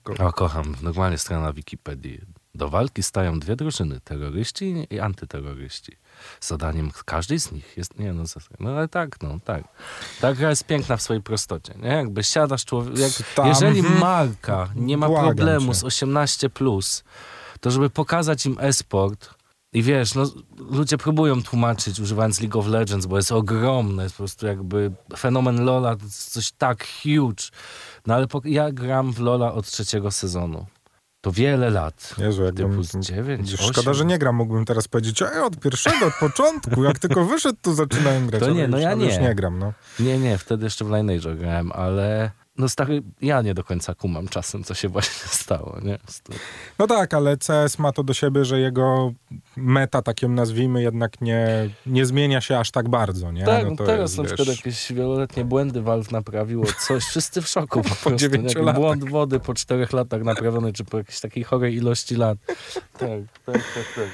go. 0.05 0.15
O, 0.27 0.33
kocham, 0.33 0.75
normalnie 0.83 1.19
strona 1.19 1.53
Wikipedii. 1.53 2.21
Do 2.59 2.69
walki 2.69 3.03
stają 3.03 3.41
dwie 3.41 3.57
drużyny, 3.57 4.01
terroryści 4.01 4.87
i 4.91 5.01
antyterroryści. 5.01 5.97
Zadaniem 6.41 6.91
każdej 7.05 7.41
z 7.41 7.53
nich 7.53 7.77
jest, 7.77 7.99
nie 7.99 8.13
no, 8.13 8.25
no 8.61 8.71
ale 8.71 8.89
tak, 8.89 9.23
no 9.23 9.39
tak. 9.45 9.65
Ta 10.21 10.35
gra 10.35 10.51
jest 10.51 10.65
piękna 10.65 10.97
w 10.97 11.03
swojej 11.03 11.23
prostocie, 11.23 11.75
nie? 11.83 11.89
Jakby 11.89 12.25
siadasz 12.25 12.65
człowiek, 12.65 12.99
jak, 12.99 13.13
jeżeli 13.47 13.79
mhm. 13.79 14.01
marka 14.01 14.69
nie 14.75 14.97
ma 14.97 15.07
Błagam 15.07 15.27
problemu 15.27 15.75
cię. 15.75 15.79
z 15.79 15.85
18+, 15.85 16.49
plus, 16.49 17.05
to 17.61 17.71
żeby 17.71 17.91
pokazać 17.91 18.47
im 18.47 18.57
e-sport 18.61 19.39
i 19.73 19.83
wiesz, 19.83 20.15
no 20.15 20.25
ludzie 20.57 20.99
próbują 20.99 21.43
tłumaczyć 21.43 22.01
używając 22.01 22.41
League 22.41 22.59
of 22.59 22.67
Legends, 22.67 23.07
bo 23.07 23.17
jest 23.17 23.33
ogromne, 23.33 24.03
jest 24.03 24.15
po 24.15 24.19
prostu 24.19 24.47
jakby 24.47 24.93
fenomen 25.19 25.65
Lola, 25.65 25.97
to 25.97 26.05
jest 26.05 26.33
coś 26.33 26.53
tak 26.53 26.87
huge. 27.03 27.45
No 28.07 28.15
ale 28.15 28.27
ja 28.45 28.73
gram 28.73 29.13
w 29.13 29.19
Lola 29.19 29.53
od 29.53 29.67
trzeciego 29.67 30.11
sezonu. 30.11 30.67
To 31.21 31.33
wiele 31.33 31.71
lat. 31.71 32.15
Jezu, 32.19 32.45
jakbym... 32.45 32.85
Z 32.85 32.97
9, 32.97 33.51
Szkoda, 33.61 33.95
że 33.95 34.05
nie 34.05 34.19
gram. 34.19 34.37
Mógłbym 34.37 34.65
teraz 34.65 34.89
powiedzieć, 34.89 35.23
ej, 35.23 35.41
od 35.41 35.61
pierwszego, 35.61 36.07
od 36.07 36.15
początku. 36.21 36.85
Jak 36.85 36.99
tylko 36.99 37.25
wyszedł, 37.25 37.59
to 37.63 37.75
zaczynałem 37.75 38.27
grać. 38.27 38.43
To 38.43 38.51
nie, 38.51 38.69
no 38.69 38.77
już, 38.77 38.85
ja 38.85 38.95
nie. 38.95 39.19
nie 39.19 39.35
gram, 39.35 39.59
no. 39.59 39.73
Nie, 40.01 40.19
nie, 40.19 40.39
wtedy 40.39 40.65
jeszcze 40.65 40.85
w 40.85 40.89
Lineage 40.89 41.37
grałem, 41.37 41.73
ale 41.73 42.31
no 42.59 42.69
stary, 42.69 43.03
ja 43.21 43.43
nie 43.43 43.55
do 43.55 43.65
końca 43.65 43.95
kumam 43.95 44.29
czasem, 44.29 44.65
co 44.65 44.75
się 44.75 44.89
właśnie 44.89 45.29
stało, 45.43 45.79
nie? 45.83 45.99
No 46.79 46.87
tak, 46.87 47.15
ale 47.15 47.37
CS 47.37 47.79
ma 47.79 47.93
to 47.93 48.03
do 48.03 48.15
siebie, 48.15 48.45
że 48.45 48.61
jego 48.61 49.13
meta, 49.57 50.03
tak 50.03 50.23
ją 50.23 50.29
nazwijmy, 50.29 50.83
jednak 50.83 51.21
nie, 51.21 51.71
nie 51.87 52.07
zmienia 52.07 52.41
się 52.41 52.59
aż 52.59 52.71
tak 52.71 52.89
bardzo, 52.89 53.33
nie? 53.33 53.45
Tak, 53.45 53.65
no 53.71 53.77
to 53.77 53.85
teraz 53.85 54.11
jest, 54.11 54.17
na 54.17 54.23
wiesz, 54.23 54.33
przykład 54.33 54.57
jakieś 54.57 54.93
wieloletnie 54.93 55.45
błędy 55.45 55.83
Valve 55.83 56.11
naprawiło 56.13 56.65
coś, 56.87 57.05
wszyscy 57.05 57.43
w 57.43 57.49
szoku 57.49 57.83
po 57.83 57.89
prostu. 57.95 58.15
dziewięciu 58.17 58.49
Jaki 58.49 58.61
latach. 58.61 58.81
błąd 58.81 59.11
wody 59.11 59.41
po 59.41 59.55
czterech 59.55 59.93
latach 59.93 60.23
naprawiony, 60.23 60.73
czy 60.73 60.85
po 60.85 60.99
jakiejś 60.99 61.21
takiej 61.21 61.45
chorej 61.45 61.75
ilości 61.75 62.17
lat. 62.17 62.39
Tak, 62.99 63.09
tak, 63.47 63.55
tak, 63.55 63.85
tak. 63.95 64.09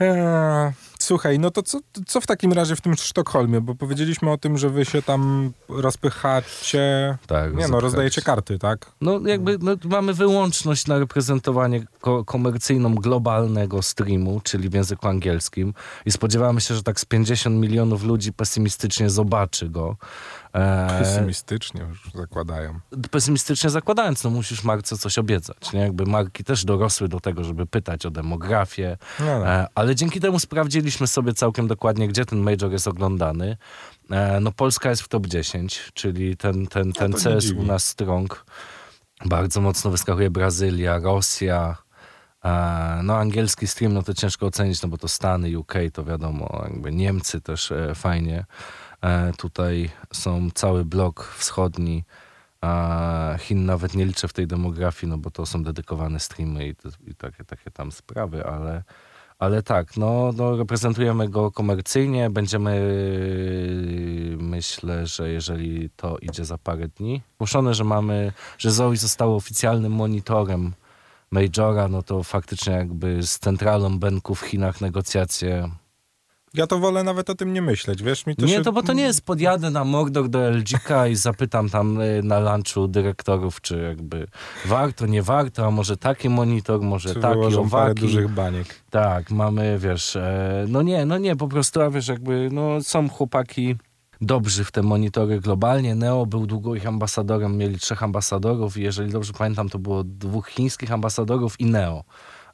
Eee, 0.00 0.72
słuchaj, 1.02 1.38
no 1.38 1.50
to 1.50 1.62
co, 1.62 1.78
co 2.06 2.20
w 2.20 2.26
takim 2.26 2.52
razie 2.52 2.76
w 2.76 2.80
tym 2.80 2.94
Sztokholmie? 2.96 3.60
Bo 3.60 3.74
powiedzieliśmy 3.74 4.30
o 4.30 4.38
tym, 4.38 4.58
że 4.58 4.70
wy 4.70 4.84
się 4.84 5.02
tam 5.02 5.52
rozpychacie. 5.68 7.18
tak 7.26 7.54
Nie 7.54 7.68
no, 7.68 7.80
rozdajecie 7.80 8.22
karty, 8.22 8.58
tak? 8.58 8.92
No 9.00 9.20
jakby 9.26 9.58
no, 9.60 9.72
mamy 9.84 10.14
wyłączność 10.14 10.86
na 10.86 10.98
reprezentowanie 10.98 11.86
ko- 12.00 12.24
komercyjną 12.24 12.94
globalnego 12.94 13.82
streamu, 13.82 14.40
czyli 14.44 14.68
w 14.68 14.74
języku 14.74 15.08
angielskim 15.08 15.74
i 16.06 16.10
spodziewamy 16.12 16.60
się, 16.60 16.74
że 16.74 16.82
tak 16.82 17.00
z 17.00 17.04
50 17.04 17.56
milionów 17.56 18.02
ludzi 18.04 18.32
pesymistycznie 18.32 19.10
zobaczy 19.10 19.68
go. 19.68 19.96
E, 20.54 20.98
Pesymistycznie 20.98 21.80
już 21.82 22.10
zakładają. 22.14 22.80
pesymistycznie 23.10 23.70
zakładając, 23.70 24.24
no 24.24 24.30
musisz 24.30 24.64
marce 24.64 24.98
coś 24.98 25.18
obiecać. 25.18 25.72
Nie? 25.72 25.80
Jakby 25.80 26.06
marki 26.06 26.44
też 26.44 26.64
dorosły 26.64 27.08
do 27.08 27.20
tego, 27.20 27.44
żeby 27.44 27.66
pytać 27.66 28.06
o 28.06 28.10
demografię, 28.10 28.96
No, 29.20 29.26
no. 29.26 29.46
e, 29.48 29.66
ale 29.74 29.94
dzięki 29.94 30.20
temu 30.20 30.38
sprawdziliśmy 30.90 31.06
sobie 31.06 31.34
całkiem 31.34 31.68
dokładnie, 31.68 32.08
gdzie 32.08 32.24
ten 32.24 32.38
major 32.38 32.72
jest 32.72 32.88
oglądany. 32.88 33.56
E, 34.10 34.40
no 34.40 34.52
Polska 34.52 34.90
jest 34.90 35.02
w 35.02 35.08
top 35.08 35.26
10, 35.26 35.90
czyli 35.94 36.36
ten, 36.36 36.66
ten, 36.66 36.92
ten 36.92 37.10
No 37.10 37.18
to 37.18 37.30
nie 37.30 37.36
CS 37.36 37.50
u 37.50 37.62
nas 37.62 37.84
strong. 37.84 38.44
Bardzo 39.24 39.60
mocno 39.60 39.90
wyskakuje 39.90 40.30
Brazylia, 40.30 40.98
Rosja, 40.98 41.76
e, 42.44 43.00
no 43.02 43.16
angielski 43.16 43.66
stream, 43.66 43.92
no 43.92 44.02
to 44.02 44.14
ciężko 44.14 44.46
ocenić, 44.46 44.82
no 44.82 44.88
bo 44.88 44.98
to 44.98 45.08
Stany, 45.08 45.58
UK, 45.58 45.74
to 45.92 46.04
wiadomo, 46.04 46.62
jakby 46.68 46.92
Niemcy 46.92 47.40
też 47.40 47.72
e, 47.72 47.94
fajnie. 47.94 48.44
Tutaj 49.36 49.90
są 50.12 50.50
cały 50.54 50.84
blok 50.84 51.34
wschodni, 51.38 52.04
a 52.60 53.34
Chin 53.38 53.66
nawet 53.66 53.94
nie 53.94 54.04
liczę 54.04 54.28
w 54.28 54.32
tej 54.32 54.46
demografii, 54.46 55.10
no 55.10 55.18
bo 55.18 55.30
to 55.30 55.46
są 55.46 55.62
dedykowane 55.62 56.20
streamy 56.20 56.68
i, 56.68 56.74
i 57.10 57.14
takie, 57.14 57.44
takie 57.44 57.70
tam 57.70 57.92
sprawy, 57.92 58.46
ale, 58.46 58.82
ale 59.40 59.62
tak, 59.62 59.96
no, 59.96 60.32
no 60.36 60.56
reprezentujemy 60.56 61.28
go 61.28 61.50
komercyjnie, 61.50 62.30
będziemy 62.30 62.80
myślę, 64.38 65.06
że 65.06 65.30
jeżeli 65.30 65.90
to 65.96 66.18
idzie 66.18 66.44
za 66.44 66.58
parę 66.58 66.88
dni, 66.88 67.22
głoszone, 67.38 67.74
że 67.74 67.84
mamy, 67.84 68.32
że 68.58 68.70
Zoe 68.70 68.96
zostało 68.96 69.36
oficjalnym 69.36 69.92
monitorem 69.92 70.72
Majora, 71.30 71.88
no 71.88 72.02
to 72.02 72.22
faktycznie 72.22 72.72
jakby 72.72 73.22
z 73.22 73.38
centralą 73.38 73.98
Benku 73.98 74.34
w 74.34 74.40
Chinach 74.40 74.80
negocjacje 74.80 75.70
Ja 76.54 76.66
to 76.66 76.78
wolę 76.78 77.04
nawet 77.04 77.30
o 77.30 77.34
tym 77.34 77.52
nie 77.52 77.62
myśleć, 77.62 78.02
wiesz? 78.02 78.26
Mi 78.26 78.36
to 78.36 78.46
nie, 78.46 78.54
się... 78.54 78.62
to 78.62 78.72
bo 78.72 78.82
to 78.82 78.92
nie 78.92 79.02
jest 79.02 79.22
podjadę 79.24 79.70
na 79.70 79.84
Mordor 79.84 80.28
do 80.28 80.48
LGK 80.50 81.06
i 81.10 81.16
zapytam 81.16 81.68
tam 81.68 82.00
y, 82.00 82.22
na 82.22 82.40
lunchu 82.40 82.88
dyrektorów, 82.88 83.60
czy 83.60 83.78
jakby 83.78 84.26
warto, 84.66 85.06
nie 85.06 85.22
warto, 85.22 85.66
a 85.66 85.70
może 85.70 85.96
taki 85.96 86.28
monitor, 86.28 86.80
może 86.80 87.14
Czy 87.14 87.20
taki, 87.20 87.34
wyłożą 87.34 87.70
parę 87.70 87.84
owaki. 87.84 88.00
dużych 88.00 88.28
baniek. 88.28 88.80
Tak, 88.90 89.30
mamy, 89.30 89.78
wiesz, 89.78 90.16
e, 90.16 90.64
no 90.68 90.82
nie, 90.82 91.06
no 91.06 91.18
nie, 91.18 91.36
po 91.36 91.48
prostu, 91.48 91.80
a 91.82 91.90
wiesz, 91.90 92.08
jakby, 92.08 92.48
no 92.52 92.82
są 92.82 93.08
chłopaki 93.08 93.76
dobrzy 94.20 94.64
w 94.64 94.72
te 94.72 94.82
monitory 94.82 95.40
globalnie. 95.40 95.94
Neo 95.94 96.26
był 96.26 96.46
długo 96.46 96.74
ich 96.74 96.86
ambasadorem, 96.86 97.56
mieli 97.56 97.78
trzech 97.78 98.02
ambasadorów 98.02 98.76
i 98.76 98.82
jeżeli 98.82 99.12
dobrze 99.12 99.32
pamiętam, 99.32 99.68
to 99.68 99.78
było 99.78 100.04
dwóch 100.04 100.48
chińskich 100.48 100.92
ambasadorów 100.92 101.60
i 101.60 101.66
Neo. 101.66 102.04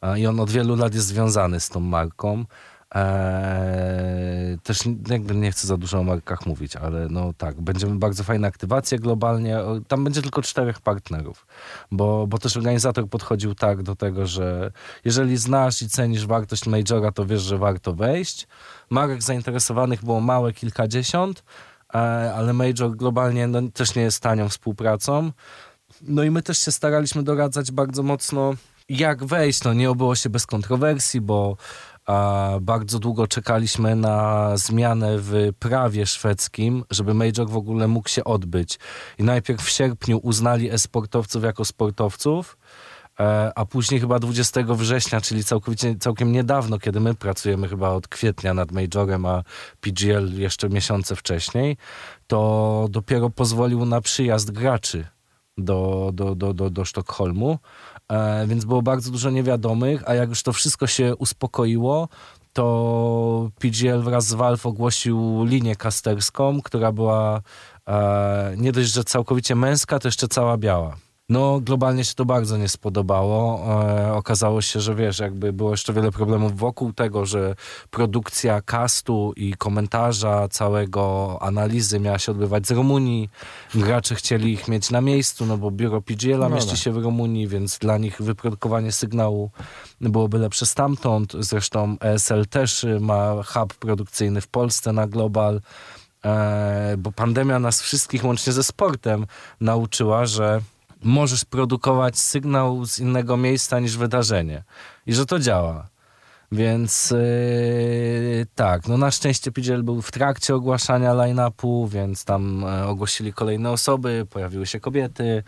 A, 0.01 0.17
I 0.17 0.27
on 0.27 0.41
od 0.41 0.51
wielu 0.51 0.77
lat 0.77 0.95
jest 0.95 1.07
związany 1.07 1.61
z 1.61 1.69
tą 1.69 1.81
marką. 1.81 2.45
Eee, 2.95 4.59
też 4.63 4.79
jakby 5.09 5.35
nie 5.35 5.53
chcę 5.53 5.67
za 5.67 5.77
dużo 5.77 5.99
o 5.99 6.03
markach 6.03 6.47
mówić, 6.47 6.77
ale 6.77 7.09
no 7.11 7.33
tak, 7.39 7.61
będziemy 7.61 7.99
bardzo 7.99 8.25
fajne 8.25 8.49
aktywacje 8.49 8.99
globalnie. 8.99 9.59
Tam 9.89 10.05
będzie 10.05 10.23
tylko 10.23 10.43
czterech 10.43 10.81
partnerów, 10.81 11.47
bo, 11.91 12.27
bo 12.27 12.39
też 12.39 12.57
organizator 12.57 13.09
podchodził 13.09 13.55
tak 13.55 13.83
do 13.83 13.97
tego, 13.97 14.27
że 14.27 14.71
jeżeli 15.05 15.37
znasz 15.37 15.83
i 15.83 15.89
cenisz 15.89 16.27
wartość 16.27 16.67
Majora, 16.67 17.13
to 17.13 17.27
wiesz, 17.27 17.43
że 17.43 17.59
warto 17.59 17.93
wejść. 17.93 18.47
Marek 18.91 19.23
zainteresowanych 19.23 20.05
było 20.05 20.21
małe 20.21 20.53
kilkadziesiąt, 20.53 21.45
e, 21.95 21.99
ale 22.35 22.53
Major 22.53 22.97
globalnie 22.97 23.47
no, 23.47 23.61
też 23.75 23.95
nie 23.95 24.03
jest 24.03 24.23
tanią 24.23 24.49
współpracą. 24.49 25.33
No 26.03 26.23
i 26.23 26.31
my 26.31 26.43
też 26.43 26.59
się 26.59 26.73
staraliśmy 26.73 27.23
doradzać 27.23 27.73
bardzo 27.73 28.03
mocno, 28.03 28.55
jak 28.89 29.25
wejść. 29.25 29.65
No 29.65 29.75
nie 29.75 29.91
obyło 29.91 30.15
się 30.15 30.31
bez 30.31 30.47
kontrowersji, 30.47 31.21
bo 31.21 31.57
a, 32.07 32.51
bardzo 32.61 32.99
długo 32.99 33.27
czekaliśmy 33.27 33.97
na 33.97 34.51
zmianę 34.57 35.19
w 35.19 35.51
prawie 35.59 36.07
szwedzkim, 36.07 36.85
żeby 36.91 37.15
Major 37.15 37.49
w 37.49 37.57
ogóle 37.57 37.89
mógł 37.89 38.09
się 38.09 38.25
odbyć. 38.25 38.79
I 39.19 39.25
najpierw 39.25 39.63
w 39.63 39.71
sierpniu 39.71 40.21
uznali 40.23 40.71
e-sportowców 40.71 41.43
jako 41.45 41.65
sportowców, 41.65 42.59
e, 43.21 43.53
a 43.55 43.67
później 43.67 44.01
chyba 44.01 44.19
20 44.19 44.61
września, 44.75 45.21
czyli 45.21 45.45
całkowicie, 45.45 45.95
całkiem 45.97 46.33
niedawno, 46.33 46.79
kiedy 46.79 47.01
my 47.01 47.15
pracujemy 47.15 47.69
chyba 47.69 47.89
od 47.89 48.09
kwietnia 48.09 48.55
nad 48.55 48.73
Majorem, 48.73 49.27
a 49.27 49.43
PGL 49.81 50.41
jeszcze 50.41 50.69
miesiące 50.69 51.17
wcześniej, 51.17 51.77
to 52.27 52.87
dopiero 52.91 53.31
pozwolił 53.31 53.85
na 53.85 54.01
przyjazd 54.01 54.51
graczy 54.51 55.07
do, 55.59 56.11
do, 56.13 56.35
do, 56.35 56.55
do, 56.55 56.71
do 56.71 56.85
Sztokholmu, 56.85 57.59
więc 58.47 58.65
było 58.65 58.83
bardzo 58.83 59.11
dużo 59.11 59.31
niewiadomych, 59.31 60.03
a 60.07 60.15
jak 60.15 60.29
już 60.29 60.43
to 60.43 60.53
wszystko 60.53 60.87
się 60.87 61.17
uspokoiło, 61.17 62.09
to 62.53 63.51
PGL 63.59 64.03
wraz 64.03 64.27
z 64.27 64.35
Valve 64.35 64.67
ogłosił 64.67 65.45
linię 65.45 65.77
kasterską, 65.77 66.63
która 66.63 66.93
była 66.93 67.41
e, 67.89 68.55
nie 68.57 68.73
dość, 68.73 68.93
że 68.93 69.05
całkowicie 69.05 69.55
męska, 69.55 69.99
to 69.99 70.09
jeszcze 70.09 70.29
cała 70.29 70.57
biała. 70.57 70.97
No, 71.29 71.61
globalnie 71.61 72.05
się 72.05 72.15
to 72.15 72.25
bardzo 72.25 72.57
nie 72.57 72.69
spodobało. 72.69 73.65
E, 73.83 74.13
okazało 74.13 74.63
się, 74.63 74.81
że 74.81 74.95
wiesz, 74.95 75.19
jakby 75.19 75.53
było 75.53 75.71
jeszcze 75.71 75.93
wiele 75.93 76.13
problemów 76.13 76.57
wokół 76.57 76.93
tego, 76.93 77.27
że 77.27 77.55
produkcja 77.91 78.63
castu 78.63 79.33
i 79.37 79.55
komentarza 79.55 80.49
całego 80.49 81.39
analizy 81.41 82.01
miała 82.01 82.19
się 82.19 82.33
odbywać 82.33 82.67
z 82.67 82.71
Rumunii. 82.71 83.29
Gracze 83.75 84.15
chcieli 84.15 84.53
ich 84.53 84.69
mieć 84.69 84.91
na 84.91 85.01
miejscu, 85.01 85.47
no 85.47 85.59
bo 85.59 85.71
biuro 85.71 86.03
PGL-a 86.03 86.49
No 86.49 86.55
mieści 86.55 86.71
tak. 86.71 86.79
się 86.79 86.93
w 86.93 86.97
Rumunii, 86.97 87.49
więc 87.49 87.79
dla 87.79 87.99
nich 87.99 88.23
wyprodukowanie 88.23 88.93
sygnału 88.93 89.51
byłoby 90.01 90.39
lepsze 90.39 90.67
stamtąd. 90.67 91.33
Zresztą 91.41 91.97
ESL 92.01 92.47
też 92.47 92.85
y, 92.85 93.01
ma 93.01 93.43
hub 93.43 93.75
produkcyjny 93.75 94.41
w 94.41 94.49
Polsce 94.49 94.93
na 94.93 95.07
Global. 95.07 95.61
E, 96.25 96.95
bo 96.99 97.13
pandemia 97.13 97.59
nas 97.59 97.83
wszystkich, 97.83 98.25
łącznie 98.25 98.53
ze 98.53 98.65
sportem, 98.65 99.27
nauczyła, 99.61 100.27
że 100.27 100.61
możesz 101.07 101.45
produkować 101.45 102.19
sygnał 102.19 102.87
z 102.87 102.99
innego 102.99 103.37
miejsca 103.37 103.81
niż 103.81 103.97
wydarzenie. 103.97 104.63
I 105.07 105.15
że 105.15 105.27
to 105.27 105.39
działa. 105.39 105.89
Więc 106.53 107.11
yy, 107.11 108.47
tak, 108.55 108.89
no 108.89 108.97
na 108.97 109.11
szczęście 109.11 109.53
PGL 109.53 109.83
był 109.83 110.03
w 110.03 110.11
trakcie 110.11 110.55
ogłaszania 110.55 111.13
line-upu, 111.13 111.89
więc 111.89 112.25
tam 112.25 112.65
e, 112.65 112.87
ogłosili 112.87 113.33
kolejne 113.33 113.71
osoby, 113.71 114.27
pojawiły 114.31 114.67
się 114.67 114.81
kobiety, 114.81 115.43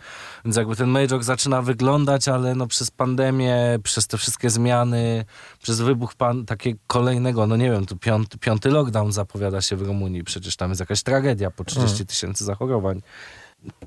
więc 0.45 0.57
jakby 0.57 0.75
ten 0.75 0.89
major 0.89 1.23
zaczyna 1.23 1.61
wyglądać, 1.61 2.27
ale 2.27 2.55
no 2.55 2.67
przez 2.67 2.91
pandemię, 2.91 3.79
przez 3.83 4.07
te 4.07 4.17
wszystkie 4.17 4.49
zmiany, 4.49 5.25
przez 5.61 5.81
wybuch 5.81 6.15
pan, 6.15 6.45
takiego 6.45 6.79
kolejnego, 6.87 7.47
no 7.47 7.57
nie 7.57 7.71
wiem, 7.71 7.85
tu 7.85 7.97
piąty, 7.97 8.37
piąty 8.37 8.69
lockdown 8.69 9.11
zapowiada 9.11 9.61
się 9.61 9.75
w 9.75 9.81
Rumunii, 9.81 10.23
przecież 10.23 10.55
tam 10.55 10.69
jest 10.69 10.79
jakaś 10.79 11.03
tragedia, 11.03 11.51
po 11.51 11.63
30 11.63 12.05
tysięcy 12.05 12.45
zachorowań. 12.45 13.01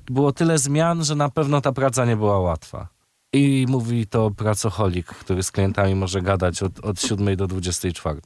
Było 0.06 0.32
tyle 0.32 0.58
zmian, 0.58 1.04
że 1.04 1.14
na 1.14 1.28
pewno 1.28 1.60
ta 1.60 1.72
praca 1.72 2.04
nie 2.04 2.16
była 2.16 2.40
łatwa. 2.40 2.88
I 3.32 3.66
mówi 3.68 4.06
to 4.06 4.30
pracocholik, 4.30 5.06
który 5.06 5.42
z 5.42 5.50
klientami 5.50 5.94
może 5.94 6.22
gadać 6.22 6.62
od, 6.62 6.80
od 6.80 7.00
7 7.00 7.36
do 7.36 7.46
24. 7.46 8.20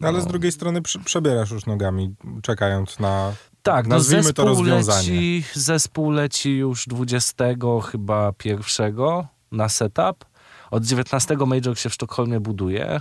No 0.00 0.08
ale 0.08 0.20
z 0.20 0.26
drugiej 0.26 0.52
strony 0.52 0.82
przebierasz 1.04 1.50
już 1.50 1.66
nogami, 1.66 2.14
czekając 2.42 2.98
na... 2.98 3.32
Tak, 3.62 3.86
no 3.86 3.96
Nazwijmy 3.96 4.22
to 4.22 4.26
zespół 4.26 4.46
rozwiązanie. 4.46 4.98
leci, 4.98 5.44
zespół 5.54 6.10
leci 6.10 6.56
już 6.56 6.86
20 6.86 7.44
chyba 7.90 8.32
pierwszego 8.32 9.26
na 9.52 9.68
setup. 9.68 10.24
Od 10.70 10.84
19 10.84 11.36
Major 11.46 11.78
się 11.78 11.88
w 11.88 11.94
Sztokholmie 11.94 12.40
buduje. 12.40 13.00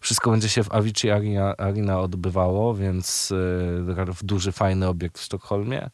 Wszystko 0.00 0.30
będzie 0.30 0.48
się 0.48 0.64
w 0.64 0.72
Avicii 0.72 1.10
Arena, 1.10 1.56
Arena 1.56 2.00
odbywało, 2.00 2.74
więc 2.74 3.32
w 4.14 4.18
duży, 4.22 4.52
fajny 4.52 4.88
obiekt 4.88 5.18
w 5.18 5.22
Sztokholmie. 5.22 5.90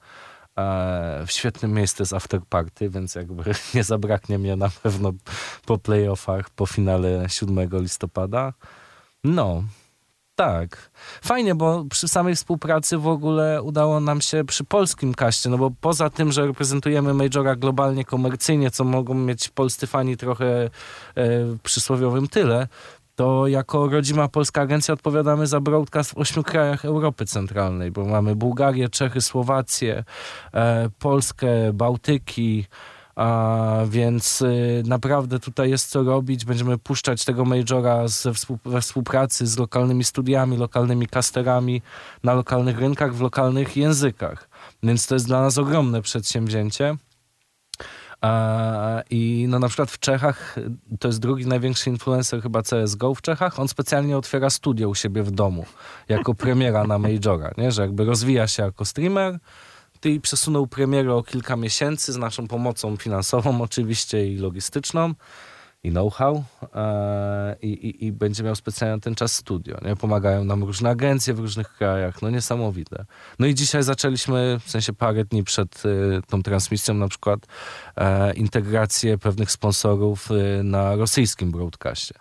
E, 0.59 1.25
w 1.26 1.33
świetnym 1.33 1.73
miejscu 1.73 2.02
jest 2.02 2.12
after 2.12 2.40
party, 2.49 2.90
więc 2.90 3.14
jakby 3.14 3.42
nie 3.75 3.85
zabraknie 3.85 4.38
mnie 4.38 4.57
na 4.57 4.69
pewno 4.83 5.12
po 5.66 5.78
playoffach, 5.78 6.50
po 6.50 6.66
finale 6.66 7.28
7 7.28 7.69
listopada. 7.73 8.52
No, 9.25 9.64
tak. 10.46 10.90
Fajnie, 11.22 11.54
bo 11.54 11.84
przy 11.90 12.08
samej 12.08 12.37
współpracy 12.37 12.99
w 12.99 13.06
ogóle 13.06 13.62
udało 13.62 14.00
nam 14.00 14.20
się 14.20 14.44
przy 14.44 14.64
polskim 14.64 15.14
kaście, 15.14 15.50
no 15.50 15.58
bo 15.58 15.70
poza 15.80 16.11
tym, 16.11 16.32
że 16.32 16.46
reprezentujemy 16.46 17.14
Majora 17.14 17.56
globalnie, 17.56 18.04
komercyjnie, 18.04 18.70
co 18.70 18.84
mogą 18.84 19.14
mieć 19.14 19.49
polscy 19.49 19.87
fani 19.87 20.16
trochę 20.16 20.64
e, 20.64 20.70
przysłowiowym 21.62 22.28
tyle, 22.28 22.68
to 23.14 23.46
jako 23.46 23.88
rodzima 23.88 24.28
polska 24.28 24.61
agencja 24.62 24.94
odpowiadamy 24.94 25.46
za 25.46 25.61
broadcast 25.61 26.11
w 26.11 26.18
ośmiu 26.18 26.42
krajach 26.42 26.84
Europy 26.84 27.26
Centralnej, 27.26 27.90
bo 27.90 28.04
mamy 28.04 28.37
Bułgarię, 28.37 28.88
Czechy, 28.88 29.20
Słowację, 29.20 30.04
e, 30.54 30.88
Polskę, 30.99 31.72
Bałtyki, 31.72 32.66
więc 33.88 34.42
y, 34.42 34.83
naprawdę 34.87 35.38
tutaj 35.38 35.71
jest 35.71 35.90
co 35.90 36.02
robić. 36.02 36.45
Będziemy 36.45 36.78
puszczać 36.78 37.25
tego 37.25 37.45
majora 37.45 38.04
we 38.64 38.81
współpracy 38.81 39.47
z 39.47 39.59
lokalnymi 39.59 40.04
studiami, 40.04 40.57
lokalnymi 40.57 41.09
casterami 41.09 41.83
na 42.23 42.35
lokalnych 42.35 42.78
rynkach, 42.78 43.14
w 43.14 43.21
lokalnych 43.21 43.76
językach. 43.76 44.49
Więc 44.83 45.07
to 45.07 45.14
jest 45.14 45.27
dla 45.27 45.40
nas 45.40 45.59
ogromne 45.59 46.03
przedsięwzięcie. 46.03 46.96
I 49.11 49.46
no 49.48 49.59
na 49.59 49.68
przykład 49.68 49.90
w 49.90 49.98
Czechach 49.98 50.57
to 51.01 51.09
jest 51.09 51.20
drugi 51.20 51.46
największy 51.46 51.90
influencer 51.90 52.42
chyba 52.42 52.62
CSGO 52.62 53.14
w 53.14 53.22
Czechach. 53.22 53.61
On 53.61 53.68
specjalnie 53.68 54.16
otwiera 54.16 54.51
studio 54.51 54.88
u 54.88 54.94
siebie 54.94 55.22
w 55.22 55.31
domu 55.31 55.66
jako 56.09 56.35
premiera 56.35 56.85
na 56.85 56.98
Majora, 56.98 57.51
nie? 57.59 57.72
że 57.72 57.83
jakby 57.83 58.05
rozwija 58.05 58.46
się 58.46 58.62
jako 58.62 58.85
streamer 58.85 59.38
i 60.11 60.21
przesunął 60.21 60.67
premierę 60.67 61.15
o 61.15 61.23
kilka 61.23 61.57
miesięcy 61.57 62.12
z 62.12 62.17
naszą 62.17 62.49
pomocą 62.49 62.97
finansową 62.97 63.62
oczywiście 63.62 64.27
i 64.27 64.37
logistyczną 64.37 65.15
i 65.85 65.91
know-how 65.91 66.45
e, 66.75 67.57
i, 67.62 67.69
i, 67.69 68.07
i 68.07 68.12
będzie 68.12 68.43
miał 68.43 68.55
specjalnie 68.55 69.01
ten 69.01 69.15
czas 69.15 69.35
studio. 69.35 69.79
Nie? 69.83 69.97
Pomagają 69.97 70.45
nam 70.45 70.65
różne 70.65 70.91
agencje 70.91 71.35
w 71.35 71.38
różnych 71.38 71.77
krajach, 71.77 72.23
no 72.23 72.31
niesamowite. 72.31 73.05
No 73.38 73.47
i 73.47 73.55
dzisiaj 73.55 73.83
zaczęliśmy, 73.83 74.61
w 74.65 74.71
sensie 74.71 74.93
parę 74.93 75.25
dni 75.25 75.45
przed 75.45 75.83
y, 75.87 76.21
tą 76.29 76.43
transmisją 76.43 76.95
na 76.95 77.09
przykład 77.09 77.47
e, 77.97 78.33
integrację 78.33 79.19
pewnych 79.19 79.51
sponsorów 79.51 80.29
na 80.65 80.97
rosyjskim 80.97 81.51
broadcaście. 81.51 82.15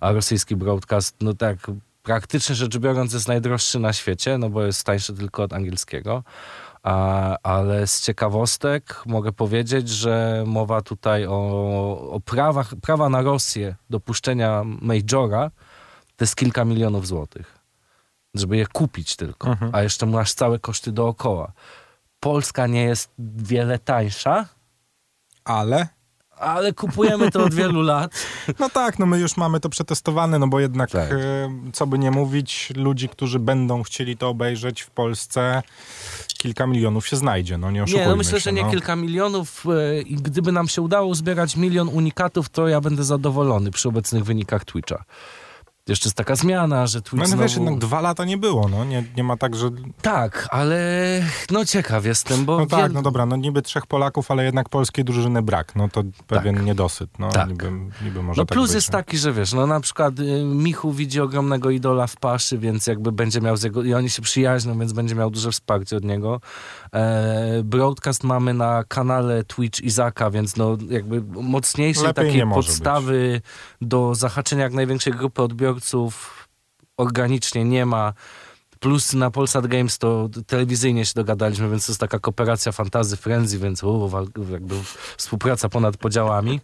A 0.00 0.12
rosyjski 0.12 0.56
broadcast, 0.56 1.16
no 1.20 1.34
tak 1.34 1.56
praktycznie 2.02 2.54
rzecz 2.54 2.78
biorąc 2.78 3.12
jest 3.12 3.28
najdroższy 3.28 3.78
na 3.78 3.92
świecie, 3.92 4.38
no 4.38 4.50
bo 4.50 4.64
jest 4.64 4.84
tańszy 4.84 5.14
tylko 5.14 5.42
od 5.42 5.52
angielskiego. 5.52 6.24
Ale 7.42 7.86
z 7.86 8.00
ciekawostek 8.00 9.02
mogę 9.06 9.32
powiedzieć, 9.32 9.88
że 9.88 10.44
mowa 10.46 10.80
tutaj 10.82 11.26
o, 11.26 12.10
o 12.10 12.20
prawach, 12.20 12.74
prawa 12.82 13.08
na 13.08 13.22
Rosję 13.22 13.74
do 13.90 14.00
puszczenia 14.00 14.62
Majora 14.64 15.50
to 16.16 16.24
jest 16.24 16.36
kilka 16.36 16.64
milionów 16.64 17.06
złotych. 17.06 17.58
Żeby 18.34 18.56
je 18.56 18.66
kupić 18.66 19.16
tylko. 19.16 19.48
Mhm. 19.48 19.74
A 19.74 19.82
jeszcze 19.82 20.06
masz 20.06 20.34
całe 20.34 20.58
koszty 20.58 20.92
dookoła. 20.92 21.52
Polska 22.20 22.66
nie 22.66 22.84
jest 22.84 23.10
wiele 23.18 23.78
tańsza, 23.78 24.46
Ale... 25.44 25.97
ale 26.40 26.72
kupujemy 26.72 27.30
to 27.30 27.44
od 27.44 27.54
wielu 27.54 27.82
lat. 27.92 28.12
No 28.58 28.68
tak, 28.70 28.98
no 28.98 29.06
my 29.06 29.18
już 29.18 29.36
mamy 29.36 29.60
to 29.60 29.68
przetestowane, 29.68 30.38
no 30.38 30.48
bo 30.48 30.60
jednak, 30.60 30.90
Tak. 30.90 31.12
e, 31.12 31.16
co 31.72 31.86
by 31.86 31.98
nie 31.98 32.10
mówić, 32.10 32.72
ludzi, 32.76 33.08
którzy 33.08 33.38
będą 33.38 33.82
chcieli 33.82 34.16
to 34.16 34.28
obejrzeć 34.28 34.82
w 34.82 34.90
Polsce, 34.90 35.62
kilka 36.38 36.66
milionów 36.66 37.08
się 37.08 37.16
znajdzie, 37.16 37.58
no 37.58 37.70
nie 37.70 37.82
oszukujmy 37.82 38.04
Nie, 38.04 38.10
no 38.10 38.16
myślę, 38.16 38.40
się, 38.40 38.44
że 38.44 38.52
nie 38.52 38.62
no. 38.62 38.70
kilka 38.70 38.96
milionów 38.96 39.64
e, 39.66 40.02
i 40.02 40.14
gdyby 40.14 40.52
nam 40.52 40.68
się 40.68 40.82
udało 40.82 41.14
zbierać 41.14 41.56
milion 41.56 41.88
unikatów, 41.88 42.48
to 42.48 42.68
ja 42.68 42.80
będę 42.80 43.04
zadowolony 43.04 43.70
przy 43.70 43.88
obecnych 43.88 44.24
wynikach 44.24 44.64
Twitcha. 44.64 45.04
Jeszcze 45.88 46.08
jest 46.08 46.16
taka 46.16 46.36
zmiana, 46.36 46.86
że 46.86 47.02
Twitch 47.02 47.12
No, 47.16 47.22
no 47.22 47.26
znowu... 47.26 47.42
wiesz, 47.42 47.54
jednak 47.54 47.78
dwa 47.78 48.00
lata 48.00 48.24
nie 48.24 48.38
było, 48.38 48.68
no 48.68 48.84
nie, 48.84 49.04
nie 49.16 49.24
ma 49.24 49.36
tak, 49.36 49.56
że... 49.56 49.70
Tak, 50.02 50.48
ale 50.50 50.78
no 51.50 51.64
ciekaw 51.64 52.04
jestem, 52.04 52.44
bo 52.44 52.58
No 52.58 52.66
tak, 52.66 52.80
wiel- 52.80 52.92
no 52.92 53.02
dobra, 53.02 53.26
no 53.26 53.36
niby 53.36 53.62
trzech 53.62 53.86
Polaków, 53.86 54.30
ale 54.30 54.44
jednak 54.44 54.68
polskiej 54.68 55.04
drużyny 55.04 55.42
brak, 55.42 55.76
no 55.76 55.88
to 55.88 56.02
pewien 56.26 56.64
niedosyt, 56.64 57.18
no 57.18 57.28
Tak. 57.28 57.48
niby, 57.48 57.70
niby 58.04 58.22
może 58.22 58.40
No 58.42 58.46
tak 58.46 58.54
plus 58.56 58.66
być, 58.68 58.74
jest 58.74 58.88
no. 58.92 58.98
taki, 58.98 59.18
że 59.18 59.32
wiesz, 59.32 59.52
no 59.52 59.66
na 59.66 59.80
przykład 59.80 60.18
y, 60.18 60.44
Michu 60.44 60.92
widzi 60.92 61.20
ogromnego 61.20 61.70
idola 61.70 62.06
w 62.06 62.16
Paszy, 62.16 62.58
więc 62.58 62.86
jakby 62.86 63.12
będzie 63.12 63.40
miał 63.40 63.56
z 63.56 63.62
jego, 63.62 63.82
i 63.82 63.94
oni 63.94 64.10
się 64.10 64.22
przyjaźnią, 64.22 64.78
więc 64.78 64.92
będzie 64.92 65.14
miał 65.14 65.30
duże 65.30 65.52
wsparcie 65.52 65.96
od 65.96 66.04
niego. 66.04 66.40
E, 66.94 67.60
broadcast 67.64 68.24
mamy 68.24 68.54
na 68.54 68.84
kanale 68.88 69.44
Twitch 69.44 69.80
Izaka, 69.80 70.30
więc 70.30 70.56
no 70.56 70.76
jakby 70.90 71.22
mocniejszej 71.42 72.04
Lepiej 72.04 72.26
takiej 72.26 72.42
podstawy 72.50 73.40
do 73.80 74.14
zahaczenia 74.14 74.62
jak 74.62 74.72
największej 74.72 75.12
grupy 75.12 75.42
odbiorców 75.42 75.77
organicznie 76.96 77.64
nie 77.64 77.86
ma. 77.86 78.12
Plus 78.80 79.12
na 79.12 79.30
Polsat 79.30 79.66
Games 79.66 79.98
to 79.98 80.28
telewizyjnie 80.46 81.06
się 81.06 81.12
dogadaliśmy, 81.14 81.70
więc 81.70 81.86
to 81.86 81.92
jest 81.92 82.00
taka 82.00 82.18
kooperacja 82.18 82.72
fantazy 82.72 83.16
frenzy, 83.16 83.58
więc 83.58 83.82
u, 83.82 84.10
jakby 84.50 84.74
współpraca 85.16 85.68
ponad 85.68 85.96
podziałami. 85.96 86.60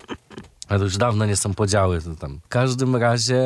Ale 0.68 0.84
już 0.84 0.96
dawno 0.96 1.26
nie 1.26 1.36
są 1.36 1.54
podziały. 1.54 2.02
To 2.02 2.16
tam. 2.16 2.40
W 2.44 2.48
każdym 2.48 2.96
razie, 2.96 3.42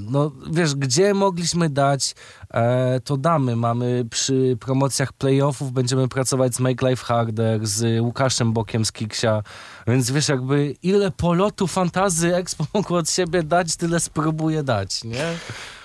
no 0.00 0.32
wiesz, 0.50 0.74
gdzie 0.74 1.14
mogliśmy 1.14 1.70
dać, 1.70 2.14
e, 2.50 3.00
to 3.00 3.16
damy. 3.16 3.56
Mamy 3.56 4.04
przy 4.10 4.56
promocjach 4.60 5.12
playoffów, 5.12 5.72
będziemy 5.72 6.08
pracować 6.08 6.54
z 6.54 6.60
Make 6.60 6.82
Life 6.82 7.04
Harder, 7.04 7.66
z 7.66 8.00
Łukaszem 8.00 8.52
Bokiem 8.52 8.84
z 8.84 8.92
Kiksia, 8.92 9.42
więc 9.86 10.10
wiesz, 10.10 10.28
jakby 10.28 10.74
ile 10.82 11.10
polotu 11.10 11.66
fantazy 11.66 12.34
Expo 12.34 12.66
mogło 12.74 12.98
od 12.98 13.10
siebie 13.10 13.42
dać, 13.42 13.76
tyle 13.76 14.00
spróbuję 14.00 14.62
dać, 14.62 15.04
nie? 15.04 15.32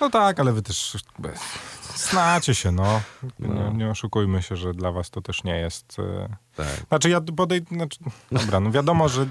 No 0.01 0.09
tak, 0.09 0.39
ale 0.39 0.53
wy 0.53 0.61
też 0.61 0.97
znacie 1.95 2.55
się, 2.55 2.71
no. 2.71 3.01
Nie, 3.39 3.71
nie 3.73 3.89
oszukujmy 3.89 4.41
się, 4.41 4.55
że 4.55 4.73
dla 4.73 4.91
was 4.91 5.09
to 5.09 5.21
też 5.21 5.43
nie 5.43 5.55
jest... 5.57 5.97
e, 5.99 6.35
Tak. 6.55 6.67
Znaczy 6.87 7.09
ja 7.09 7.21
podej... 7.21 7.61
Znaczy, 7.71 7.99
dobra, 8.31 8.59
no 8.59 8.71
wiadomo, 8.71 9.09
że 9.09 9.25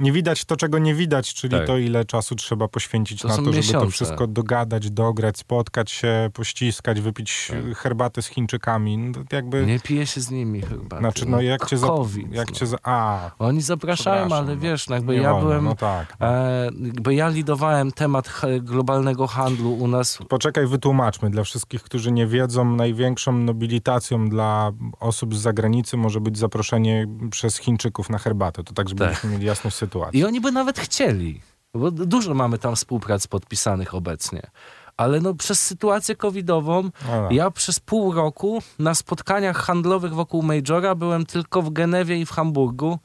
nie 0.00 0.12
widać 0.12 0.44
to, 0.44 0.56
czego 0.56 0.78
nie 0.78 0.94
widać, 0.94 1.34
czyli 1.34 1.58
Tak. 1.58 1.66
to, 1.66 1.78
ile 1.78 2.04
czasu 2.04 2.34
trzeba 2.34 2.68
poświęcić 2.68 3.22
To 3.22 3.28
na 3.28 3.36
to, 3.36 3.40
żeby 3.42 3.52
to 3.52 3.56
miesiące. 3.56 3.90
wszystko 3.90 4.26
dogadać, 4.26 4.90
dograć, 4.90 5.38
spotkać 5.38 5.90
się, 5.90 6.30
pościskać, 6.34 7.00
wypić 7.00 7.50
Tak. 7.50 7.78
herbatę 7.78 8.22
z 8.22 8.26
Chińczykami. 8.26 8.98
No, 8.98 9.24
to 9.28 9.36
jakby... 9.36 9.66
Nie 9.66 9.80
pije 9.80 10.06
się 10.06 10.20
z 10.20 10.30
nimi 10.30 10.62
chyba. 10.62 10.98
Znaczy, 10.98 11.26
no 11.26 11.40
jak 11.40 11.66
cię 11.66 11.78
za... 11.78 11.86
COVID. 11.86 12.32
Jak 12.32 12.48
no. 12.50 12.54
cię 12.56 12.66
za... 12.66 12.76
A, 12.82 13.30
Oni 13.38 13.62
zapraszają, 13.62 14.28
ale 14.34 14.54
no. 14.54 14.60
wiesz, 14.60 14.88
no 14.88 14.94
jakby 14.94 15.14
ja 15.16 15.22
wolno, 15.32 15.40
byłem... 15.40 15.64
No 15.64 15.74
tak. 15.74 16.16
No. 16.20 16.26
E, 16.26 16.70
jakby 16.82 17.14
ja 17.14 17.28
lidowałem 17.28 17.92
temat 17.92 18.40
globalnego 18.60 19.26
handlu 19.26 19.74
u 19.74 19.88
nas. 19.88 20.18
Poczekaj, 20.28 20.66
wytłumaczmy 20.66 21.30
dla 21.30 21.44
wszystkich, 21.44 21.82
którzy 21.84 22.12
nie 22.12 22.26
wiedzą. 22.26 22.64
Największą 22.64 23.32
nobilitacją 23.32 24.28
dla 24.28 24.72
osób 25.00 25.34
z 25.34 25.38
zagranicy 25.38 25.96
może 25.96 26.20
być 26.20 26.38
zaproszenie 26.38 27.06
przez 27.30 27.56
Chińczyków 27.58 28.10
na 28.10 28.18
herbatę. 28.18 28.64
To 28.64 28.74
tak, 28.74 28.88
żebyśmy 28.88 29.14
Tak. 29.22 29.30
mieli 29.30 29.46
jasność 29.46 29.76
sytuacji. 29.76 30.20
I 30.20 30.24
oni 30.24 30.40
by 30.40 30.52
nawet 30.52 30.78
chcieli, 30.78 31.40
bo 31.74 31.90
dużo 31.90 32.34
mamy 32.34 32.58
tam 32.58 32.76
współprac 32.76 33.26
podpisanych 33.26 33.94
obecnie. 33.94 34.50
Ale 34.96 35.20
no 35.20 35.34
przez 35.34 35.60
sytuację 35.60 36.16
covidową 36.16 36.82
No, 36.82 36.90
no. 37.22 37.28
ja 37.30 37.50
przez 37.50 37.80
pół 37.80 38.12
roku 38.12 38.62
na 38.78 38.94
spotkaniach 38.94 39.56
handlowych 39.56 40.14
wokół 40.14 40.42
Majora 40.42 40.94
byłem 40.94 41.26
tylko 41.26 41.62
w 41.62 41.70
Genewie 41.70 42.16
i 42.20 42.26
w 42.26 42.30
Hamburgu 42.30 42.98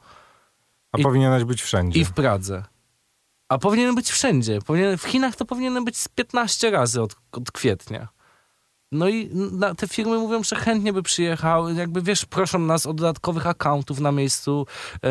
A 0.92 0.98
i- 0.98 1.02
powinieneś 1.02 1.44
być 1.44 1.62
wszędzie. 1.62 2.00
i 2.00 2.04
w 2.04 2.12
Pradze. 2.12 2.64
A 3.48 3.58
powinien 3.58 3.94
być 3.94 4.10
wszędzie. 4.10 4.58
Powinien, 4.66 4.98
w 4.98 5.02
Chinach 5.02 5.36
to 5.36 5.44
powinien 5.44 5.84
być 5.84 5.96
z 5.98 6.08
15 6.08 6.70
razy 6.70 7.02
od, 7.02 7.16
od 7.32 7.50
kwietnia. 7.52 8.08
No 8.92 9.08
i 9.08 9.30
na, 9.34 9.74
te 9.74 9.88
firmy 9.88 10.18
mówią, 10.18 10.42
że 10.42 10.56
chętnie 10.56 10.92
by 10.92 11.02
przyjechały, 11.02 11.74
jakby 11.74 12.02
wiesz, 12.02 12.26
proszą 12.26 12.58
nas 12.58 12.86
o 12.86 12.92
dodatkowych 12.92 13.46
akauntów 13.46 14.00
na 14.00 14.12
miejscu 14.12 14.66
e, 15.02 15.10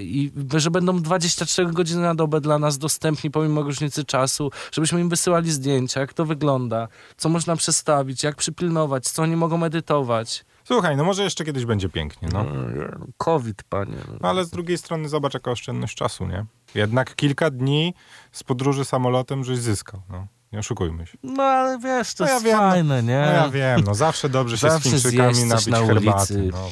i 0.00 0.32
że 0.56 0.70
będą 0.70 1.02
24 1.02 1.72
godziny 1.72 2.02
na 2.02 2.14
dobę 2.14 2.40
dla 2.40 2.58
nas 2.58 2.78
dostępni 2.78 3.30
pomimo 3.30 3.62
różnicy 3.62 4.04
czasu, 4.04 4.50
żebyśmy 4.72 5.00
im 5.00 5.08
wysyłali 5.08 5.50
zdjęcia, 5.50 6.00
jak 6.00 6.12
to 6.12 6.24
wygląda, 6.24 6.88
co 7.16 7.28
można 7.28 7.56
przestawić, 7.56 8.22
jak 8.22 8.36
przypilnować, 8.36 9.04
co 9.04 9.22
oni 9.22 9.36
mogą 9.36 9.64
edytować. 9.64 10.44
Słuchaj, 10.64 10.96
no 10.96 11.04
może 11.04 11.24
jeszcze 11.24 11.44
kiedyś 11.44 11.64
będzie 11.64 11.88
pięknie, 11.88 12.28
no. 12.32 12.46
COVID, 13.16 13.62
panie. 13.62 13.96
No 14.20 14.28
ale 14.28 14.44
z 14.44 14.50
drugiej 14.50 14.78
strony 14.78 15.08
zobacz, 15.08 15.34
jaka 15.34 15.50
oszczędność 15.50 15.96
czasu, 15.96 16.26
nie? 16.26 16.44
Jednak 16.74 17.14
kilka 17.14 17.50
dni 17.50 17.94
z 18.32 18.42
podróży 18.42 18.84
samolotem 18.84 19.44
żeś 19.44 19.58
zyskał, 19.58 20.02
no. 20.10 20.26
Nie 20.54 20.60
oszukujmy 20.60 21.06
się. 21.06 21.18
No 21.22 21.42
ale 21.42 21.78
wiesz, 21.78 22.14
to 22.14 22.24
No 22.24 22.28
ja 22.28 22.34
jest 22.34 22.46
wiem, 22.46 22.56
no. 22.56 22.70
fajne, 22.70 23.02
nie? 23.02 23.22
No 23.26 23.32
ja 23.32 23.48
wiem, 23.48 23.80
no 23.86 23.94
zawsze 23.94 24.28
dobrze 24.28 24.58
się 24.58 24.70
Zawsze 24.70 24.88
z 24.98 25.02
Chińczykami 25.02 25.44
napić 25.44 25.66
na 25.66 25.86
herbaty. 25.86 26.48
No. 26.52 26.70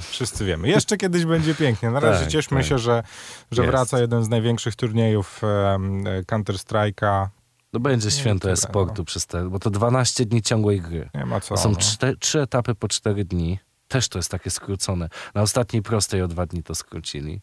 Wszyscy 0.00 0.44
wiemy. 0.44 0.68
Jeszcze 0.68 0.96
kiedyś 0.96 1.24
będzie 1.24 1.54
pięknie. 1.54 1.90
Na 1.90 2.00
razie 2.00 2.20
Tak, 2.20 2.28
cieszmy 2.28 2.56
tak. 2.58 2.66
się, 2.66 2.78
że, 2.78 3.02
że 3.50 3.62
Jest. 3.62 3.70
wraca 3.70 3.98
jeden 4.00 4.24
z 4.24 4.28
największych 4.28 4.76
turniejów 4.76 5.40
em, 5.74 6.04
Counter-Strike'a. 6.04 7.26
No 7.72 7.80
będzie 7.80 8.06
Nie, 8.06 8.10
święto 8.12 8.42
tyle, 8.42 8.52
e-sportu 8.52 8.94
no. 8.98 9.04
przez 9.04 9.26
te, 9.26 9.50
bo 9.50 9.58
to 9.58 9.70
12 9.70 10.24
dni 10.26 10.42
ciągłej 10.42 10.80
gry. 10.80 11.10
Nie 11.14 11.26
ma 11.26 11.40
co. 11.40 11.54
To 11.54 11.60
są 11.60 11.70
no. 11.70 12.12
trzy 12.20 12.40
etapy 12.40 12.74
po 12.74 12.88
4 12.88 13.24
dni. 13.24 13.58
Też 13.88 14.08
to 14.08 14.18
jest 14.18 14.30
takie 14.30 14.50
skrócone. 14.50 15.08
Na 15.34 15.42
ostatniej 15.42 15.82
prostej 15.82 16.22
o 16.22 16.28
dwa 16.28 16.46
dni 16.46 16.62
to 16.62 16.74
skrócili. 16.74 17.40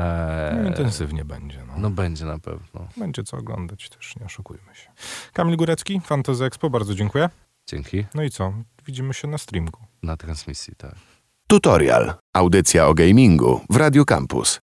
No, 0.00 0.60
Eee, 0.62 0.66
intensywnie 0.68 1.24
będzie. 1.24 1.64
No. 1.66 1.72
no 1.78 1.90
będzie 1.90 2.24
na 2.24 2.38
pewno. 2.38 2.88
Będzie 2.96 3.22
co 3.24 3.36
oglądać 3.36 3.88
też, 3.88 4.16
nie 4.16 4.26
oszukujmy 4.26 4.74
się. 4.74 4.88
Kamil 5.32 5.56
Górecki, 5.56 6.00
Fantasy 6.04 6.44
Expo, 6.44 6.70
bardzo 6.70 6.94
dziękuję. 6.94 7.28
Dzięki. 7.66 8.04
No 8.14 8.22
i 8.22 8.30
co? 8.30 8.52
Widzimy 8.86 9.14
się 9.14 9.28
na 9.28 9.38
streamku. 9.38 9.84
Na 10.02 10.16
transmisji, 10.16 10.74
tak. 10.76 10.94
Tutorial. 11.46 12.14
Audycja 12.34 12.86
o 12.86 12.94
gamingu 12.94 13.60
w 13.70 13.76
Radio 13.76 14.04
Campus. 14.04 14.60